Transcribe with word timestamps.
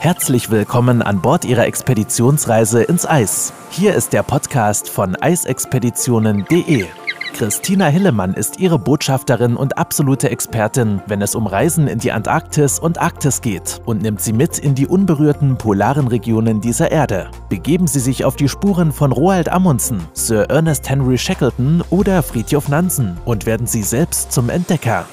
Herzlich 0.00 0.50
willkommen 0.50 1.02
an 1.02 1.20
Bord 1.20 1.44
Ihrer 1.44 1.66
Expeditionsreise 1.66 2.82
ins 2.82 3.04
Eis. 3.04 3.52
Hier 3.68 3.94
ist 3.94 4.14
der 4.14 4.22
Podcast 4.22 4.88
von 4.88 5.14
eisexpeditionen.de. 5.14 6.86
Christina 7.34 7.84
Hillemann 7.88 8.32
ist 8.32 8.58
Ihre 8.58 8.78
Botschafterin 8.78 9.56
und 9.56 9.76
absolute 9.76 10.30
Expertin, 10.30 11.02
wenn 11.06 11.20
es 11.20 11.34
um 11.34 11.46
Reisen 11.46 11.86
in 11.86 11.98
die 11.98 12.12
Antarktis 12.12 12.78
und 12.78 12.96
Arktis 12.96 13.42
geht 13.42 13.82
und 13.84 14.00
nimmt 14.00 14.22
Sie 14.22 14.32
mit 14.32 14.58
in 14.58 14.74
die 14.74 14.86
unberührten 14.86 15.58
polaren 15.58 16.08
Regionen 16.08 16.62
dieser 16.62 16.90
Erde. 16.90 17.30
Begeben 17.50 17.86
Sie 17.86 18.00
sich 18.00 18.24
auf 18.24 18.36
die 18.36 18.48
Spuren 18.48 18.92
von 18.92 19.12
Roald 19.12 19.50
Amundsen, 19.50 20.08
Sir 20.14 20.48
Ernest 20.48 20.88
Henry 20.88 21.18
Shackleton 21.18 21.84
oder 21.90 22.22
Fridtjof 22.22 22.70
Nansen 22.70 23.18
und 23.26 23.44
werden 23.44 23.66
Sie 23.66 23.82
selbst 23.82 24.32
zum 24.32 24.48
Entdecker. 24.48 25.04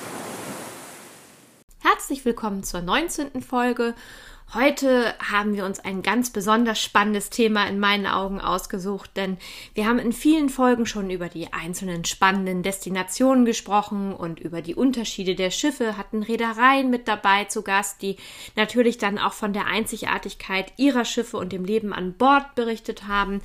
Herzlich 1.80 2.24
willkommen 2.24 2.64
zur 2.64 2.82
19. 2.82 3.42
Folge 3.42 3.94
Heute 4.54 5.14
haben 5.20 5.56
wir 5.58 5.66
uns 5.66 5.82
ein 5.82 6.04
ganz 6.04 6.30
besonders 6.30 6.82
spannendes 6.82 7.30
Thema 7.30 7.68
in 7.68 7.82
meinen 7.82 8.08
Augen 8.08 8.40
ausgesucht, 8.40 9.12
denn 9.18 9.38
wir 9.74 9.86
haben 9.86 10.00
in 10.00 10.14
vielen 10.14 10.48
Folgen 10.48 10.86
schon 10.86 11.10
über 11.10 11.28
die 11.28 11.52
einzelnen 11.52 12.06
spannenden 12.06 12.64
Destinationen 12.64 13.44
gesprochen 13.44 14.14
und 14.14 14.40
über 14.40 14.62
die 14.62 14.74
Unterschiede 14.74 15.36
der 15.36 15.52
Schiffe, 15.52 15.98
hatten 15.98 16.24
Reedereien 16.24 16.90
mit 16.90 17.10
dabei 17.10 17.44
zu 17.44 17.62
Gast, 17.62 18.02
die 18.02 18.16
natürlich 18.56 18.98
dann 18.98 19.20
auch 19.20 19.34
von 19.34 19.52
der 19.52 19.66
Einzigartigkeit 19.66 20.72
ihrer 20.78 21.04
Schiffe 21.04 21.36
und 21.36 21.52
dem 21.52 21.66
Leben 21.66 21.92
an 21.92 22.14
Bord 22.14 22.56
berichtet 22.56 23.06
haben. 23.06 23.42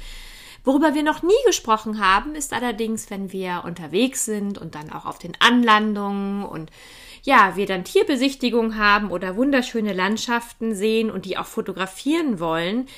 Worüber 0.63 0.95
wir 0.95 1.03
noch 1.03 1.25
nie 1.25 1.33
gesprochen 1.47 1.99
haben, 1.99 2.37
ist 2.37 2.53
allerdings, 2.53 3.11
wenn 3.11 3.33
wir 3.33 3.65
unterwegs 3.65 4.25
sind 4.25 4.57
und 4.57 4.77
dann 4.77 4.93
auch 4.93 5.07
auf 5.07 5.19
den 5.19 5.33
Anlandungen 5.41 6.45
und 6.45 6.71
ja, 7.23 7.57
wir 7.57 7.67
dann 7.67 7.85
Tierbesichtigung 7.85 8.77
haben 8.77 9.11
oder 9.11 9.37
wunderschöne 9.37 9.93
Landschaften 9.93 10.75
sehen 10.75 11.11
und 11.11 11.25
die 11.25 11.39
auch 11.39 11.47
fotografieren 11.47 12.41
wollen, 12.41 12.89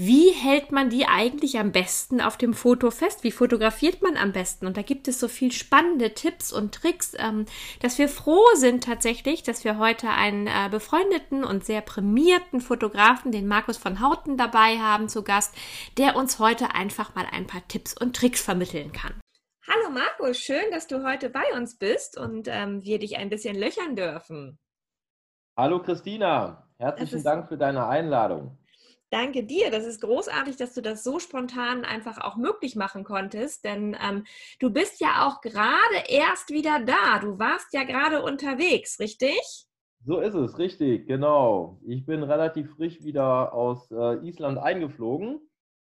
wie 0.00 0.30
hält 0.30 0.70
man 0.70 0.90
die 0.90 1.06
eigentlich 1.06 1.58
am 1.58 1.72
besten 1.72 2.20
auf 2.20 2.36
dem 2.36 2.54
Foto 2.54 2.92
fest? 2.92 3.24
Wie 3.24 3.32
fotografiert 3.32 4.00
man 4.00 4.16
am 4.16 4.30
besten? 4.30 4.66
Und 4.66 4.76
da 4.76 4.82
gibt 4.82 5.08
es 5.08 5.18
so 5.18 5.26
viel 5.26 5.50
spannende 5.50 6.14
Tipps 6.14 6.52
und 6.52 6.72
Tricks, 6.72 7.14
ähm, 7.18 7.46
dass 7.80 7.98
wir 7.98 8.08
froh 8.08 8.44
sind 8.54 8.84
tatsächlich, 8.84 9.42
dass 9.42 9.64
wir 9.64 9.76
heute 9.78 10.10
einen 10.10 10.46
äh, 10.46 10.68
befreundeten 10.70 11.42
und 11.42 11.64
sehr 11.64 11.80
prämierten 11.80 12.60
Fotografen, 12.60 13.32
den 13.32 13.48
Markus 13.48 13.76
von 13.76 14.00
Houten, 14.00 14.36
dabei 14.36 14.78
haben 14.78 15.08
zu 15.08 15.24
Gast, 15.24 15.52
der 15.96 16.14
uns 16.14 16.38
heute 16.38 16.76
einfach 16.76 17.16
mal 17.16 17.26
ein 17.32 17.48
paar 17.48 17.66
Tipps 17.66 17.92
und 18.00 18.14
Tricks 18.14 18.40
vermitteln 18.40 18.92
kann. 18.92 19.14
Hallo 19.70 19.90
Marco, 19.90 20.32
schön, 20.32 20.70
dass 20.70 20.86
du 20.86 21.04
heute 21.04 21.28
bei 21.28 21.44
uns 21.54 21.76
bist 21.76 22.18
und 22.18 22.48
ähm, 22.48 22.82
wir 22.84 22.98
dich 22.98 23.18
ein 23.18 23.28
bisschen 23.28 23.54
löchern 23.54 23.96
dürfen. 23.96 24.58
Hallo 25.58 25.82
Christina, 25.82 26.66
herzlichen 26.78 27.22
Dank 27.22 27.48
für 27.48 27.58
deine 27.58 27.86
Einladung. 27.86 28.56
Danke 29.10 29.44
dir. 29.44 29.70
Das 29.70 29.84
ist 29.84 30.00
großartig, 30.00 30.56
dass 30.56 30.72
du 30.72 30.80
das 30.80 31.04
so 31.04 31.18
spontan 31.18 31.84
einfach 31.84 32.18
auch 32.18 32.36
möglich 32.36 32.76
machen 32.76 33.04
konntest, 33.04 33.64
denn 33.66 33.94
ähm, 34.02 34.24
du 34.58 34.70
bist 34.70 35.02
ja 35.02 35.26
auch 35.26 35.42
gerade 35.42 36.08
erst 36.08 36.48
wieder 36.48 36.80
da. 36.86 37.18
Du 37.18 37.38
warst 37.38 37.74
ja 37.74 37.84
gerade 37.84 38.22
unterwegs, 38.22 38.98
richtig? 38.98 39.66
So 40.06 40.20
ist 40.20 40.34
es, 40.34 40.58
richtig, 40.58 41.06
genau. 41.06 41.78
Ich 41.86 42.06
bin 42.06 42.22
relativ 42.22 42.70
frisch 42.76 43.02
wieder 43.02 43.52
aus 43.52 43.90
äh, 43.90 44.26
Island 44.26 44.56
eingeflogen. 44.56 45.40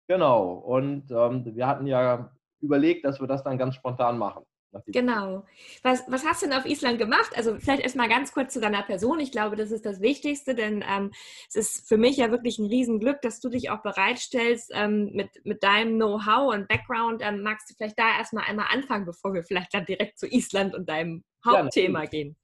Genau. 0.08 0.54
Und 0.54 1.10
ähm, 1.10 1.46
wir 1.56 1.66
hatten 1.66 1.88
ja 1.88 2.32
überlegt, 2.62 3.06
dass 3.06 3.20
wir 3.20 3.28
das 3.28 3.44
dann 3.44 3.58
ganz 3.58 3.76
spontan 3.76 4.18
machen. 4.18 4.44
Genau. 4.88 5.44
Was, 5.84 6.04
was 6.10 6.26
hast 6.26 6.42
du 6.42 6.48
denn 6.48 6.58
auf 6.58 6.66
Island 6.66 6.98
gemacht? 6.98 7.32
Also 7.36 7.58
vielleicht 7.60 7.84
erstmal 7.84 8.08
ganz 8.08 8.34
kurz 8.34 8.54
zu 8.54 8.62
deiner 8.62 8.84
Person. 8.84 9.20
Ich 9.20 9.32
glaube, 9.32 9.56
das 9.56 9.72
ist 9.72 9.86
das 9.86 10.02
Wichtigste, 10.02 10.56
denn 10.56 10.84
ähm, 10.88 11.12
es 11.50 11.56
ist 11.56 11.88
für 11.90 11.98
mich 11.98 12.18
ja 12.18 12.32
wirklich 12.32 12.58
ein 12.58 12.68
Riesenglück, 12.68 13.22
dass 13.22 13.42
du 13.42 13.50
dich 13.50 13.70
auch 13.70 13.82
bereitstellst 13.82 14.72
ähm, 14.74 15.12
mit, 15.14 15.30
mit 15.44 15.64
deinem 15.64 15.96
Know-how 15.96 16.54
und 16.54 16.68
Background. 16.70 17.22
Ähm, 17.22 17.44
magst 17.44 17.70
du 17.70 17.74
vielleicht 17.76 18.00
da 18.00 18.18
erstmal 18.18 18.46
einmal 18.46 18.68
anfangen, 18.72 19.06
bevor 19.06 19.34
wir 19.34 19.44
vielleicht 19.44 19.74
dann 19.74 19.86
direkt 19.86 20.18
zu 20.18 20.28
Island 20.28 20.74
und 20.74 20.88
deinem 20.88 21.24
Hauptthema 21.46 22.04
ja, 22.04 22.10
gehen? 22.10 22.38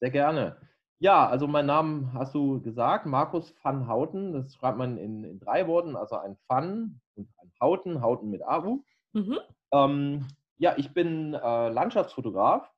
Sehr 0.00 0.10
gerne. 0.10 0.60
Ja, 0.98 1.26
also 1.26 1.46
mein 1.46 1.64
Name 1.64 2.12
hast 2.12 2.34
du 2.34 2.60
gesagt, 2.60 3.06
Markus 3.06 3.54
van 3.62 3.88
Houten. 3.88 4.34
Das 4.34 4.54
schreibt 4.54 4.76
man 4.76 4.98
in, 4.98 5.24
in 5.24 5.40
drei 5.40 5.66
Worten, 5.66 5.96
also 5.96 6.16
ein 6.16 6.36
Van 6.46 7.00
und 7.14 7.28
ein 7.38 7.52
Houten, 7.62 8.02
Houten 8.02 8.28
mit 8.28 8.42
AU. 8.42 8.80
Mhm. 9.14 9.38
Ähm, 9.72 10.26
ja, 10.58 10.74
ich 10.76 10.92
bin 10.92 11.34
äh, 11.34 11.68
Landschaftsfotograf, 11.68 12.70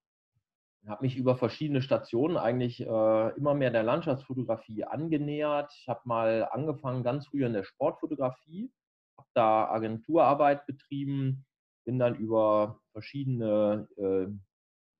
habe 0.86 1.04
mich 1.04 1.16
über 1.16 1.36
verschiedene 1.36 1.82
Stationen 1.82 2.36
eigentlich 2.36 2.80
äh, 2.80 3.36
immer 3.36 3.54
mehr 3.54 3.70
der 3.70 3.82
Landschaftsfotografie 3.82 4.84
angenähert. 4.84 5.72
Ich 5.80 5.88
habe 5.88 6.00
mal 6.04 6.48
angefangen 6.50 7.04
ganz 7.04 7.28
früh 7.28 7.44
in 7.44 7.52
der 7.52 7.64
Sportfotografie, 7.64 8.70
habe 9.16 9.28
da 9.34 9.68
Agenturarbeit 9.70 10.66
betrieben, 10.66 11.44
bin 11.84 11.98
dann 11.98 12.16
über 12.16 12.80
verschiedene 12.92 13.88
äh, 13.96 14.26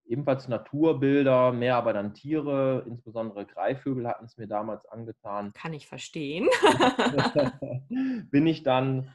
ebenfalls 0.05 0.49
Naturbilder, 0.49 1.53
mehr 1.53 1.77
aber 1.77 1.93
dann 1.93 2.15
Tiere, 2.15 2.85
insbesondere 2.87 3.47
Greifvögel 3.47 4.07
hatten 4.09 4.25
es 4.25 4.37
mir 4.37 4.49
damals 4.49 4.87
angetan. 4.87 5.53
Kann 5.53 5.73
ich 5.73 5.87
verstehen. 5.87 6.49
bin 8.31 8.47
ich 8.47 8.63
dann 8.63 9.15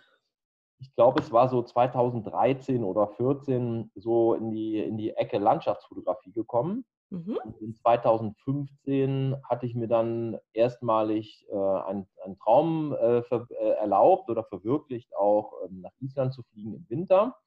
ich 0.79 0.93
glaube, 0.93 1.21
es 1.21 1.31
war 1.31 1.49
so 1.49 1.61
2013 1.63 2.83
oder 2.83 3.07
2014 3.07 3.91
so 3.95 4.33
in 4.35 4.51
die, 4.51 4.79
in 4.79 4.97
die 4.97 5.11
Ecke 5.11 5.37
Landschaftsfotografie 5.37 6.31
gekommen. 6.31 6.85
Mhm. 7.09 7.39
in 7.61 7.73
2015 7.73 9.37
hatte 9.43 9.65
ich 9.65 9.75
mir 9.75 9.87
dann 9.87 10.37
erstmalig 10.51 11.47
äh, 11.49 11.55
einen, 11.55 12.05
einen 12.21 12.37
Traum 12.37 12.91
äh, 12.91 13.23
ver, 13.23 13.47
äh, 13.49 13.69
erlaubt 13.79 14.29
oder 14.29 14.43
verwirklicht, 14.43 15.15
auch 15.15 15.53
ähm, 15.63 15.79
nach 15.79 15.93
Island 16.01 16.33
zu 16.33 16.43
fliegen 16.43 16.73
im 16.73 16.85
Winter. 16.89 17.37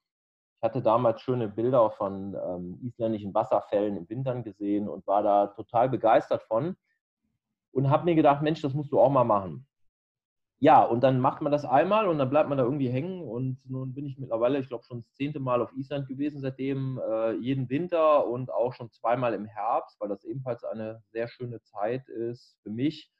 Ich 0.57 0.63
hatte 0.63 0.81
damals 0.81 1.21
schöne 1.21 1.47
Bilder 1.49 1.91
von 1.91 2.35
ähm, 2.43 2.79
isländischen 2.83 3.35
Wasserfällen 3.35 3.99
im 3.99 4.09
Winter 4.09 4.35
gesehen 4.41 4.89
und 4.89 5.07
war 5.07 5.23
da 5.23 5.49
total 5.49 5.91
begeistert 5.91 6.43
von 6.45 6.75
und 7.73 7.91
habe 7.91 8.07
mir 8.07 8.15
gedacht, 8.15 8.41
Mensch, 8.41 8.63
das 8.63 8.73
musst 8.73 8.91
du 8.93 8.99
auch 8.99 9.11
mal 9.11 9.25
machen 9.25 9.67
ja, 10.63 10.83
und 10.83 11.01
dann 11.03 11.21
macht 11.21 11.41
man 11.41 11.51
das 11.53 11.65
einmal 11.65 12.07
und 12.07 12.19
dann 12.19 12.29
bleibt 12.29 12.51
man 12.51 12.59
da 12.59 12.65
irgendwie 12.65 12.91
hängen. 12.91 13.23
Und 13.23 13.59
nun 13.65 13.95
bin 13.95 14.05
ich 14.07 14.19
mittlerweile, 14.19 14.59
ich 14.59 14.69
glaube, 14.69 14.85
schon 14.85 15.01
das 15.01 15.13
zehnte 15.15 15.41
Mal 15.41 15.63
auf 15.63 15.73
Island 15.75 16.07
gewesen, 16.07 16.41
seitdem 16.43 17.01
äh, 17.11 17.33
jeden 17.37 17.71
Winter 17.71 18.27
und 18.27 18.53
auch 18.53 18.75
schon 18.75 18.91
zweimal 18.93 19.33
im 19.33 19.47
Herbst, 19.47 19.99
weil 20.01 20.11
das 20.11 20.23
ebenfalls 20.25 20.63
eine 20.65 21.03
sehr 21.13 21.29
schöne 21.29 21.63
Zeit 21.63 22.09
ist. 22.11 22.59
Für 22.63 22.71
mich 22.71 23.11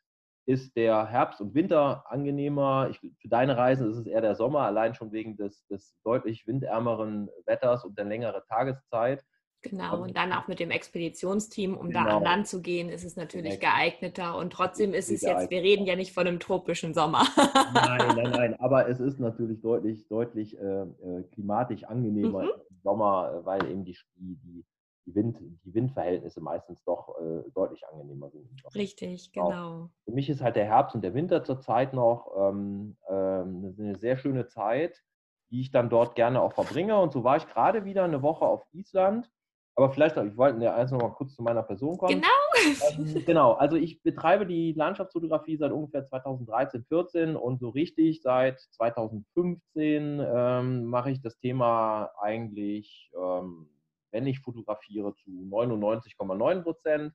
ist 0.47 0.77
der 0.77 1.07
Herbst 1.07 1.41
und 1.41 1.55
Winter 1.55 2.05
angenehmer. 2.11 2.91
Ich, 2.91 2.99
für 2.99 3.29
deine 3.29 3.57
Reisen 3.57 3.91
ist 3.91 3.97
es 3.97 4.07
eher 4.07 4.21
der 4.21 4.35
Sommer, 4.35 4.61
allein 4.61 4.95
schon 4.95 5.13
wegen 5.13 5.37
des, 5.39 5.67
des 5.69 5.95
deutlich 6.05 6.47
windärmeren 6.47 7.31
Wetters 7.47 7.85
und 7.85 7.97
der 7.97 8.05
längeren 8.05 8.43
Tageszeit. 8.49 9.25
Genau, 9.63 10.03
und 10.03 10.17
dann 10.17 10.33
auch 10.33 10.49
mit 10.49 10.59
dem 10.59 10.71
Expeditionsteam, 10.71 11.77
um 11.77 11.89
genau. 11.89 12.05
da 12.05 12.17
an 12.17 12.23
Land 12.23 12.47
zu 12.47 12.63
gehen, 12.63 12.89
ist 12.89 13.05
es 13.05 13.17
natürlich 13.17 13.61
geeigneter. 13.61 14.37
Und 14.39 14.55
trotzdem 14.55 14.95
ist 14.95 15.11
es 15.11 15.21
jetzt, 15.21 15.51
wir 15.51 15.61
reden 15.61 15.85
ja 15.85 15.97
nicht 15.97 16.15
von 16.15 16.27
einem 16.27 16.41
tropischen 16.41 16.95
Sommer. 16.95 17.25
Nein, 17.37 18.17
nein, 18.17 18.31
nein, 18.31 18.61
aber 18.61 18.89
es 18.89 19.01
ist 19.01 19.21
natürlich 19.21 19.61
deutlich, 19.61 20.09
deutlich 20.09 20.59
äh, 20.59 20.83
äh 20.83 21.23
klimatisch 21.33 21.85
angenehmer 21.85 22.45
mhm. 22.45 22.51
im 22.71 22.81
Sommer, 22.83 23.35
äh, 23.35 23.45
weil 23.45 23.71
eben 23.71 23.85
die, 23.85 23.99
die, 24.15 24.65
die, 25.07 25.15
Wind, 25.15 25.39
die 25.65 25.75
Windverhältnisse 25.75 26.41
meistens 26.41 26.83
doch 26.85 27.19
äh, 27.21 27.43
deutlich 27.55 27.87
angenehmer 27.87 28.31
sind. 28.31 28.49
Richtig, 28.75 29.31
genau. 29.33 29.91
Für 30.07 30.13
mich 30.13 30.31
ist 30.31 30.41
halt 30.41 30.57
der 30.57 30.65
Herbst 30.65 30.95
und 30.95 31.03
der 31.03 31.13
Winter 31.13 31.45
zurzeit 31.45 31.93
noch 31.93 32.33
ähm, 32.39 32.97
ähm, 33.11 33.75
eine 33.79 33.99
sehr 33.99 34.17
schöne 34.17 34.47
Zeit, 34.47 35.03
die 35.51 35.61
ich 35.61 35.71
dann 35.71 35.91
dort 35.91 36.15
gerne 36.15 36.41
auch 36.41 36.55
verbringe. 36.55 36.99
Und 36.99 37.13
so 37.13 37.25
war 37.25 37.37
ich 37.37 37.47
gerade 37.47 37.85
wieder 37.85 38.05
eine 38.05 38.23
Woche 38.23 38.47
auf 38.47 38.65
Island 38.73 39.31
aber 39.77 39.91
vielleicht, 39.91 40.17
ich 40.17 40.37
wollte 40.37 40.63
ja 40.63 40.75
eins 40.75 40.91
noch 40.91 41.01
mal 41.01 41.13
kurz 41.13 41.35
zu 41.35 41.43
meiner 41.43 41.63
Person 41.63 41.97
kommen. 41.97 42.21
Genau. 42.21 42.99
Ähm, 42.99 43.25
genau, 43.25 43.53
also 43.53 43.77
ich 43.77 44.03
betreibe 44.03 44.47
die 44.47 44.73
Landschaftsfotografie 44.73 45.57
seit 45.57 45.73
ungefähr 45.73 46.05
2013, 46.07 46.85
14 46.85 47.37
und 47.37 47.61
so 47.61 47.71
richtig 47.71 48.21
seit 48.23 48.61
2015 48.61 50.21
ähm, 50.21 50.85
mache 50.85 51.11
ich 51.11 51.23
das 51.23 51.39
Thema 51.39 52.11
eigentlich, 52.21 53.11
ähm, 53.17 53.71
wenn 54.11 54.27
ich 54.27 54.41
fotografiere, 54.41 55.15
zu 55.15 55.31
99,9 55.31 56.63
Prozent. 56.63 57.15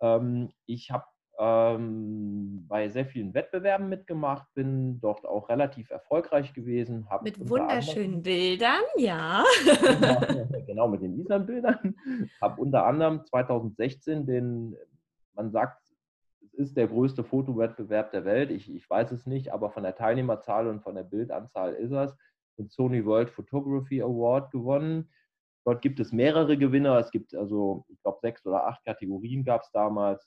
Ähm, 0.00 0.50
ich 0.66 0.90
habe 0.90 1.04
ähm, 1.38 2.64
bei 2.68 2.88
sehr 2.88 3.06
vielen 3.06 3.34
Wettbewerben 3.34 3.88
mitgemacht, 3.88 4.46
bin 4.54 5.00
dort 5.00 5.26
auch 5.26 5.48
relativ 5.48 5.90
erfolgreich 5.90 6.54
gewesen. 6.54 7.06
Mit 7.22 7.48
wunderschönen 7.48 8.22
Bildern, 8.22 8.82
ja. 8.96 9.44
Genau, 9.64 10.20
genau, 10.66 10.88
mit 10.88 11.02
den 11.02 11.18
Island-Bildern. 11.20 11.94
Habe 12.40 12.60
unter 12.60 12.86
anderem 12.86 13.24
2016 13.24 14.26
den, 14.26 14.76
man 15.34 15.50
sagt, 15.50 15.82
es 16.40 16.54
ist 16.54 16.76
der 16.76 16.88
größte 16.88 17.22
Fotowettbewerb 17.22 18.12
der 18.12 18.24
Welt. 18.24 18.50
Ich, 18.50 18.74
ich 18.74 18.88
weiß 18.88 19.12
es 19.12 19.26
nicht, 19.26 19.52
aber 19.52 19.70
von 19.70 19.82
der 19.82 19.94
Teilnehmerzahl 19.94 20.66
und 20.68 20.82
von 20.82 20.94
der 20.94 21.04
Bildanzahl 21.04 21.74
ist 21.74 21.92
es. 21.92 22.16
Den 22.58 22.70
Sony 22.70 23.04
World 23.04 23.28
Photography 23.28 24.00
Award 24.00 24.50
gewonnen. 24.50 25.10
Dort 25.66 25.82
gibt 25.82 26.00
es 26.00 26.12
mehrere 26.12 26.56
Gewinner. 26.56 26.98
Es 26.98 27.10
gibt 27.10 27.34
also, 27.34 27.84
ich 27.88 28.00
glaube, 28.00 28.20
sechs 28.22 28.46
oder 28.46 28.66
acht 28.66 28.82
Kategorien 28.84 29.44
gab 29.44 29.62
es 29.62 29.70
damals 29.72 30.26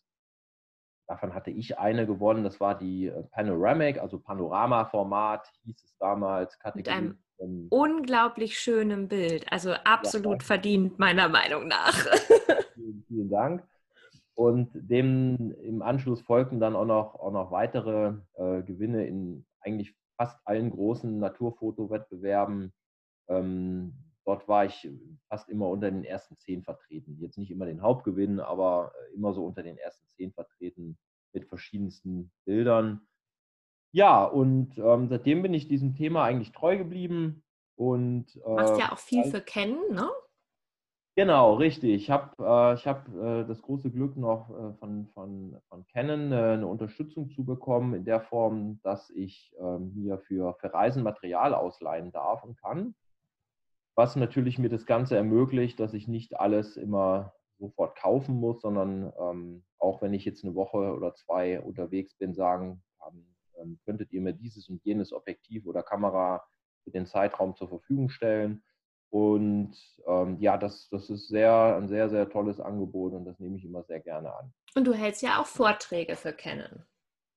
davon 1.09 1.33
hatte 1.33 1.49
ich 1.49 1.79
eine 1.79 2.05
gewonnen, 2.05 2.43
das 2.43 2.59
war 2.59 2.77
die 2.77 3.07
äh, 3.07 3.23
Panoramic, 3.31 3.99
also 3.99 4.19
Panorama-Format, 4.19 5.51
hieß 5.63 5.83
es 5.83 5.97
damals. 5.97 6.57
Kategorie 6.59 7.01
Mit 7.01 7.17
einem 7.41 7.67
unglaublich 7.69 8.59
schönen 8.59 9.07
Bild, 9.07 9.51
also 9.51 9.73
absolut 9.83 10.43
ja, 10.43 10.45
verdient, 10.45 10.99
meiner 10.99 11.27
Meinung 11.27 11.67
nach. 11.67 11.93
vielen, 12.75 13.03
vielen 13.07 13.29
Dank. 13.29 13.63
Und 14.35 14.69
dem 14.73 15.51
im 15.63 15.81
Anschluss 15.81 16.21
folgten 16.21 16.59
dann 16.59 16.75
auch 16.75 16.85
noch, 16.85 17.15
auch 17.15 17.31
noch 17.31 17.51
weitere 17.51 18.13
äh, 18.35 18.61
Gewinne 18.61 19.05
in 19.07 19.45
eigentlich 19.61 19.95
fast 20.15 20.37
allen 20.45 20.69
großen 20.69 21.19
Naturfotowettbewerben. 21.19 22.71
Ähm, 23.29 23.93
dort 24.29 24.47
war 24.47 24.63
ich 24.65 24.87
fast 25.27 25.49
immer 25.49 25.67
unter 25.69 25.89
den 25.89 26.03
ersten 26.03 26.37
zehn 26.37 26.61
vertreten. 26.61 27.17
Jetzt 27.19 27.39
nicht 27.39 27.49
immer 27.49 27.65
den 27.65 27.81
Hauptgewinn, 27.81 28.39
aber 28.39 28.91
äh, 28.93 29.15
immer 29.15 29.33
so 29.33 29.43
unter 29.43 29.63
den 29.63 29.79
ersten 29.79 30.07
zehn 30.09 30.31
vertreten 30.31 30.99
mit 31.33 31.47
verschiedensten 31.47 32.31
Bildern. 32.45 33.01
Ja, 33.91 34.23
und 34.23 34.77
ähm, 34.77 35.07
seitdem 35.07 35.41
bin 35.41 35.55
ich 35.55 35.67
diesem 35.67 35.95
Thema 35.95 36.25
eigentlich 36.25 36.51
treu 36.51 36.77
geblieben. 36.77 37.43
Und, 37.75 38.39
äh, 38.45 38.53
Machst 38.53 38.79
ja 38.79 38.91
auch 38.91 38.99
viel 38.99 39.23
für 39.23 39.41
Kennen, 39.41 39.95
ne? 39.95 40.07
Genau, 41.15 41.55
richtig. 41.55 41.89
Ich 41.89 42.11
habe 42.11 42.31
äh, 42.37 42.77
hab, 42.77 43.09
äh, 43.09 43.45
das 43.45 43.63
große 43.63 43.89
Glück 43.89 44.15
noch 44.15 44.51
äh, 44.51 44.73
von, 44.77 45.07
von, 45.07 45.59
von 45.69 45.85
Canon 45.87 46.31
äh, 46.31 46.35
eine 46.35 46.67
Unterstützung 46.67 47.31
zu 47.31 47.43
bekommen, 47.43 47.95
in 47.95 48.05
der 48.05 48.21
Form, 48.21 48.79
dass 48.83 49.09
ich 49.09 49.51
ähm, 49.59 49.91
mir 49.95 50.19
für, 50.19 50.53
für 50.59 50.71
Reisen 50.71 51.01
Material 51.01 51.55
ausleihen 51.55 52.11
darf 52.11 52.43
und 52.43 52.61
kann. 52.61 52.93
Was 53.95 54.15
natürlich 54.15 54.57
mir 54.59 54.69
das 54.69 54.85
Ganze 54.85 55.15
ermöglicht, 55.15 55.79
dass 55.79 55.93
ich 55.93 56.07
nicht 56.07 56.39
alles 56.39 56.77
immer 56.77 57.33
sofort 57.57 57.97
kaufen 57.97 58.35
muss, 58.35 58.61
sondern 58.61 59.11
ähm, 59.19 59.63
auch 59.77 60.01
wenn 60.01 60.13
ich 60.13 60.23
jetzt 60.25 60.43
eine 60.43 60.55
Woche 60.55 60.93
oder 60.95 61.13
zwei 61.15 61.59
unterwegs 61.59 62.15
bin, 62.15 62.33
sagen 62.33 62.81
kann, 63.01 63.25
ähm, 63.61 63.79
könntet 63.83 64.11
ihr 64.13 64.21
mir 64.21 64.33
dieses 64.33 64.69
und 64.69 64.83
jenes 64.83 65.11
Objektiv 65.11 65.65
oder 65.65 65.83
Kamera 65.83 66.43
für 66.83 66.91
den 66.91 67.05
Zeitraum 67.05 67.55
zur 67.55 67.67
Verfügung 67.67 68.09
stellen 68.09 68.63
und 69.09 69.75
ähm, 70.05 70.37
ja, 70.39 70.57
das, 70.57 70.87
das 70.89 71.09
ist 71.09 71.27
sehr, 71.29 71.75
ein 71.75 71.87
sehr, 71.87 72.09
sehr 72.09 72.29
tolles 72.29 72.59
Angebot 72.59 73.13
und 73.13 73.25
das 73.25 73.39
nehme 73.39 73.57
ich 73.57 73.65
immer 73.65 73.83
sehr 73.83 73.99
gerne 73.99 74.33
an. 74.33 74.53
Und 74.75 74.85
du 74.85 74.93
hältst 74.93 75.23
ja 75.23 75.41
auch 75.41 75.47
Vorträge 75.47 76.15
für 76.15 76.31
Canon. 76.31 76.83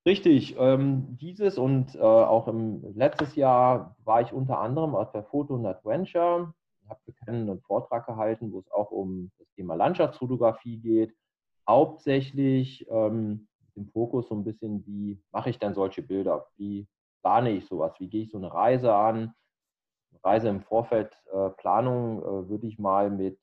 Richtig, 0.04 0.56
ähm, 0.58 1.16
dieses 1.20 1.58
und 1.58 1.94
äh, 1.94 2.00
auch 2.00 2.49
im 2.49 2.82
letztes 2.96 3.37
Jahr 3.37 3.94
war 4.04 4.20
ich 4.20 4.32
unter 4.32 4.58
anderem 4.58 4.96
auf 4.96 5.12
der 5.12 5.22
Photo 5.22 5.54
und 5.54 5.64
Adventure, 5.64 6.52
habe 6.88 7.00
für 7.04 7.12
Canon 7.12 7.50
einen 7.50 7.60
Vortrag 7.60 8.06
gehalten, 8.06 8.52
wo 8.52 8.58
es 8.58 8.70
auch 8.72 8.90
um 8.90 9.31
das 9.38 9.49
Thema 9.54 9.76
Landschaftsfotografie 9.76 10.78
geht. 10.78 11.14
Hauptsächlich 11.69 12.84
ähm, 12.90 13.46
im 13.76 13.87
Fokus 13.90 14.28
so 14.28 14.34
ein 14.34 14.43
bisschen, 14.43 14.84
wie 14.87 15.22
mache 15.31 15.50
ich 15.50 15.60
denn 15.60 15.75
solche 15.75 16.02
Bilder? 16.02 16.46
Wie 16.56 16.88
plane 17.22 17.52
ich 17.52 17.66
sowas? 17.66 17.94
Wie 18.00 18.08
gehe 18.08 18.25
ich 18.25 18.32
so 18.32 18.38
eine 18.38 18.52
Reise 18.52 18.93
an? 18.93 19.34
Reise 20.25 20.48
im 20.48 20.62
Vorfeld 20.62 21.16
äh, 21.32 21.50
Planung 21.50 22.22
äh, 22.22 22.48
würde 22.48 22.66
ich 22.66 22.76
mal 22.76 23.08
mit, 23.08 23.38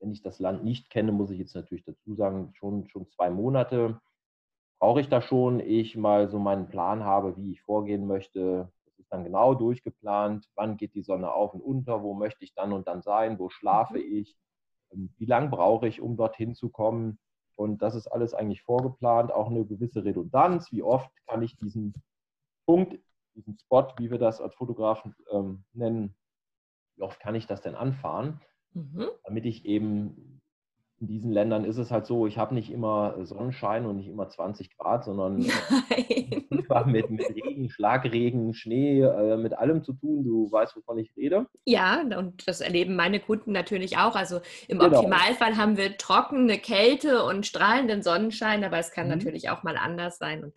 wenn 0.00 0.10
ich 0.10 0.22
das 0.22 0.38
Land 0.38 0.64
nicht 0.64 0.88
kenne, 0.88 1.12
muss 1.12 1.30
ich 1.30 1.38
jetzt 1.38 1.54
natürlich 1.54 1.84
dazu 1.84 2.14
sagen, 2.14 2.52
schon, 2.54 2.88
schon 2.88 3.06
zwei 3.10 3.28
Monate 3.28 4.00
brauche 4.84 5.00
ich 5.00 5.08
da 5.08 5.22
schon, 5.22 5.60
ich 5.60 5.96
mal 5.96 6.28
so 6.28 6.38
meinen 6.38 6.68
Plan 6.68 7.04
habe, 7.04 7.38
wie 7.38 7.52
ich 7.52 7.62
vorgehen 7.62 8.06
möchte. 8.06 8.70
Das 8.84 8.98
ist 8.98 9.10
dann 9.10 9.24
genau 9.24 9.54
durchgeplant, 9.54 10.46
wann 10.56 10.76
geht 10.76 10.94
die 10.94 11.02
Sonne 11.02 11.32
auf 11.32 11.54
und 11.54 11.62
unter, 11.62 12.02
wo 12.02 12.12
möchte 12.12 12.44
ich 12.44 12.52
dann 12.52 12.70
und 12.70 12.86
dann 12.86 13.00
sein, 13.00 13.38
wo 13.38 13.48
schlafe 13.48 13.96
mhm. 13.96 14.18
ich, 14.18 14.36
ähm, 14.92 15.08
wie 15.16 15.24
lange 15.24 15.48
brauche 15.48 15.88
ich, 15.88 16.02
um 16.02 16.18
dorthin 16.18 16.54
zu 16.54 16.68
kommen. 16.68 17.18
Und 17.56 17.80
das 17.80 17.94
ist 17.94 18.08
alles 18.08 18.34
eigentlich 18.34 18.60
vorgeplant, 18.60 19.32
auch 19.32 19.48
eine 19.48 19.64
gewisse 19.64 20.04
Redundanz. 20.04 20.70
Wie 20.70 20.82
oft 20.82 21.10
kann 21.26 21.40
ich 21.40 21.56
diesen 21.56 21.94
Punkt 22.66 22.98
diesen 23.34 23.56
Spot, 23.56 23.88
wie 23.96 24.10
wir 24.10 24.18
das 24.18 24.42
als 24.42 24.54
Fotografen 24.54 25.16
ähm, 25.32 25.64
nennen, 25.72 26.14
wie 26.96 27.02
oft 27.04 27.18
kann 27.20 27.34
ich 27.34 27.46
das 27.46 27.62
denn 27.62 27.74
anfahren, 27.74 28.42
mhm. 28.74 29.08
damit 29.24 29.46
ich 29.46 29.64
eben 29.64 30.33
in 31.04 31.08
diesen 31.08 31.32
Ländern 31.32 31.66
ist 31.66 31.76
es 31.76 31.90
halt 31.90 32.06
so, 32.06 32.26
ich 32.26 32.38
habe 32.38 32.54
nicht 32.54 32.70
immer 32.70 33.14
Sonnenschein 33.26 33.84
und 33.84 33.96
nicht 33.96 34.08
immer 34.08 34.26
20 34.26 34.74
Grad, 34.78 35.04
sondern 35.04 35.44
einfach 36.50 36.86
mit, 36.86 37.10
mit 37.10 37.28
Regen, 37.28 37.68
Schlagregen, 37.68 38.54
Schnee, 38.54 39.02
äh, 39.02 39.36
mit 39.36 39.52
allem 39.52 39.84
zu 39.84 39.92
tun. 39.92 40.24
Du 40.24 40.50
weißt, 40.50 40.74
wovon 40.76 40.96
ich 40.96 41.14
rede. 41.14 41.46
Ja, 41.66 42.00
und 42.00 42.48
das 42.48 42.62
erleben 42.62 42.96
meine 42.96 43.20
Kunden 43.20 43.52
natürlich 43.52 43.98
auch. 43.98 44.16
Also 44.16 44.40
im 44.66 44.78
genau. 44.78 44.96
Optimalfall 44.96 45.58
haben 45.58 45.76
wir 45.76 45.98
trockene 45.98 46.56
Kälte 46.56 47.22
und 47.24 47.46
strahlenden 47.46 48.02
Sonnenschein, 48.02 48.64
aber 48.64 48.78
es 48.78 48.90
kann 48.90 49.08
mhm. 49.08 49.16
natürlich 49.16 49.50
auch 49.50 49.62
mal 49.62 49.76
anders 49.76 50.16
sein. 50.16 50.54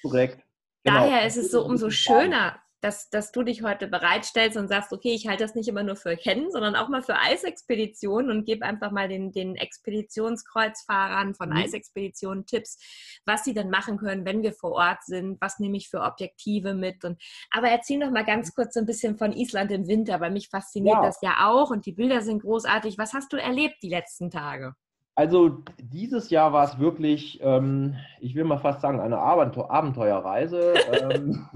Korrekt. 0.00 0.42
Genau. 0.82 1.00
Daher 1.00 1.26
ist 1.26 1.36
es 1.36 1.50
so 1.50 1.62
umso 1.62 1.90
schöner, 1.90 2.58
dass, 2.80 3.10
dass 3.10 3.30
du 3.30 3.42
dich 3.42 3.62
heute 3.62 3.86
bereitstellst 3.86 4.56
und 4.56 4.68
sagst, 4.68 4.92
okay, 4.92 5.12
ich 5.12 5.28
halte 5.28 5.44
das 5.44 5.54
nicht 5.54 5.68
immer 5.68 5.82
nur 5.82 5.96
für 5.96 6.16
Kennen, 6.16 6.50
sondern 6.50 6.76
auch 6.76 6.88
mal 6.88 7.02
für 7.02 7.16
Eisexpeditionen 7.16 8.30
und 8.30 8.44
gebe 8.44 8.64
einfach 8.64 8.90
mal 8.90 9.08
den, 9.08 9.32
den 9.32 9.56
Expeditionskreuzfahrern 9.56 11.34
von 11.34 11.50
mhm. 11.50 11.56
Eisexpeditionen 11.56 12.46
Tipps, 12.46 12.78
was 13.26 13.44
sie 13.44 13.52
dann 13.52 13.70
machen 13.70 13.98
können, 13.98 14.24
wenn 14.24 14.42
wir 14.42 14.52
vor 14.52 14.72
Ort 14.72 15.04
sind, 15.04 15.40
was 15.40 15.58
nehme 15.58 15.76
ich 15.76 15.90
für 15.90 16.00
Objektive 16.00 16.74
mit. 16.74 17.04
Und, 17.04 17.20
aber 17.50 17.68
erzähl 17.68 17.98
noch 17.98 18.10
mal 18.10 18.24
ganz 18.24 18.54
kurz 18.54 18.74
so 18.74 18.80
ein 18.80 18.86
bisschen 18.86 19.18
von 19.18 19.32
Island 19.32 19.70
im 19.72 19.86
Winter, 19.86 20.20
weil 20.20 20.30
mich 20.30 20.48
fasziniert 20.48 20.96
ja. 20.96 21.02
das 21.02 21.18
ja 21.22 21.48
auch 21.48 21.70
und 21.70 21.84
die 21.84 21.92
Bilder 21.92 22.22
sind 22.22 22.42
großartig. 22.42 22.96
Was 22.96 23.12
hast 23.12 23.32
du 23.32 23.36
erlebt 23.36 23.76
die 23.82 23.90
letzten 23.90 24.30
Tage? 24.30 24.74
Also 25.20 25.64
dieses 25.78 26.30
Jahr 26.30 26.54
war 26.54 26.64
es 26.64 26.78
wirklich, 26.78 27.40
ähm, 27.42 27.96
ich 28.20 28.34
will 28.34 28.44
mal 28.44 28.58
fast 28.58 28.80
sagen, 28.80 29.00
eine 29.00 29.18
Abenteuer 29.18 29.70
Abenteuerreise. 29.70 30.74
ähm, 30.92 31.46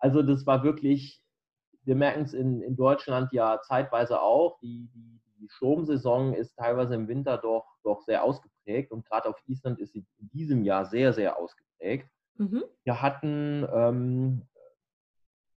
also 0.00 0.22
das 0.22 0.46
war 0.46 0.64
wirklich, 0.64 1.22
wir 1.84 1.94
merken 1.94 2.22
es 2.22 2.34
in, 2.34 2.62
in 2.62 2.76
Deutschland 2.76 3.32
ja 3.32 3.60
zeitweise 3.62 4.20
auch, 4.20 4.58
die, 4.60 4.88
die, 4.94 5.20
die 5.38 5.48
Sturmsaison 5.48 6.34
ist 6.34 6.56
teilweise 6.56 6.94
im 6.94 7.08
Winter 7.08 7.38
doch, 7.38 7.66
doch 7.84 8.02
sehr 8.02 8.24
ausgeprägt 8.24 8.92
und 8.92 9.06
gerade 9.06 9.28
auf 9.28 9.40
Island 9.46 9.78
ist 9.78 9.92
sie 9.92 10.04
in 10.18 10.28
diesem 10.30 10.64
Jahr 10.64 10.86
sehr, 10.86 11.12
sehr 11.12 11.38
ausgeprägt. 11.38 12.08
Mhm. 12.36 12.64
Wir 12.84 13.02
hatten, 13.02 13.66
ähm, 13.72 14.42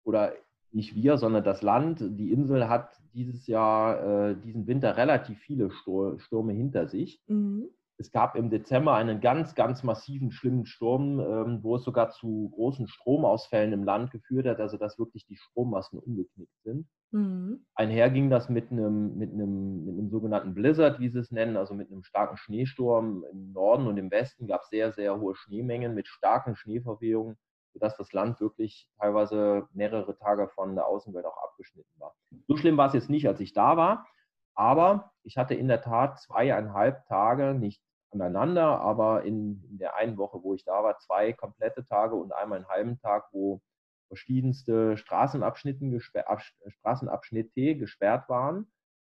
oder 0.02 0.32
nicht 0.72 0.94
wir, 0.94 1.18
sondern 1.18 1.44
das 1.44 1.62
Land, 1.62 2.00
die 2.00 2.32
Insel 2.32 2.68
hat 2.68 3.00
dieses 3.12 3.46
Jahr, 3.46 4.30
äh, 4.30 4.36
diesen 4.36 4.66
Winter 4.66 4.96
relativ 4.96 5.38
viele 5.40 5.70
Stürme 5.70 6.52
hinter 6.52 6.86
sich. 6.86 7.20
Mhm. 7.26 7.68
Es 8.00 8.10
gab 8.10 8.34
im 8.34 8.48
Dezember 8.48 8.94
einen 8.94 9.20
ganz, 9.20 9.54
ganz 9.54 9.82
massiven, 9.82 10.32
schlimmen 10.32 10.64
Sturm, 10.64 11.20
ähm, 11.20 11.58
wo 11.62 11.76
es 11.76 11.84
sogar 11.84 12.08
zu 12.08 12.50
großen 12.54 12.88
Stromausfällen 12.88 13.74
im 13.74 13.84
Land 13.84 14.10
geführt 14.10 14.46
hat, 14.46 14.58
also 14.58 14.78
dass 14.78 14.98
wirklich 14.98 15.26
die 15.26 15.36
Strommassen 15.36 15.98
umgeknickt 15.98 16.62
sind. 16.64 16.88
Mhm. 17.10 17.66
Einher 17.74 18.08
ging 18.08 18.30
das 18.30 18.48
mit 18.48 18.70
einem, 18.70 19.18
mit, 19.18 19.30
einem, 19.34 19.84
mit 19.84 19.98
einem 19.98 20.08
sogenannten 20.08 20.54
Blizzard, 20.54 20.98
wie 20.98 21.10
sie 21.10 21.18
es 21.18 21.30
nennen, 21.30 21.58
also 21.58 21.74
mit 21.74 21.92
einem 21.92 22.02
starken 22.02 22.38
Schneesturm. 22.38 23.22
Im 23.30 23.52
Norden 23.52 23.86
und 23.86 23.98
im 23.98 24.10
Westen 24.10 24.46
gab 24.46 24.62
es 24.62 24.70
sehr, 24.70 24.92
sehr 24.92 25.20
hohe 25.20 25.34
Schneemengen 25.34 25.94
mit 25.94 26.08
starken 26.08 26.56
Schneeverwehungen 26.56 27.36
sodass 27.72 27.96
das 27.96 28.12
Land 28.12 28.40
wirklich 28.40 28.88
teilweise 28.98 29.68
mehrere 29.72 30.16
Tage 30.18 30.48
von 30.48 30.74
der 30.74 30.86
Außenwelt 30.86 31.24
auch 31.24 31.36
abgeschnitten 31.44 31.92
war. 32.00 32.16
So 32.48 32.56
schlimm 32.56 32.76
war 32.76 32.88
es 32.88 32.94
jetzt 32.94 33.10
nicht, 33.10 33.28
als 33.28 33.38
ich 33.38 33.52
da 33.52 33.76
war, 33.76 34.08
aber 34.56 35.12
ich 35.22 35.38
hatte 35.38 35.54
in 35.54 35.68
der 35.68 35.80
Tat 35.80 36.18
zweieinhalb 36.20 37.06
Tage, 37.06 37.54
nicht 37.54 37.80
aneinander, 38.12 38.80
aber 38.80 39.24
in, 39.24 39.62
in 39.70 39.78
der 39.78 39.96
einen 39.96 40.16
Woche, 40.16 40.42
wo 40.42 40.54
ich 40.54 40.64
da 40.64 40.82
war, 40.82 40.98
zwei 40.98 41.32
komplette 41.32 41.84
Tage 41.86 42.14
und 42.14 42.32
einmal 42.32 42.58
einen 42.58 42.68
halben 42.68 42.98
Tag, 42.98 43.28
wo 43.32 43.60
verschiedenste 44.08 44.96
Straßenabschnitten 44.96 46.00
Straßenabschnitte 46.00 47.76
gesperrt 47.76 48.28
waren 48.28 48.70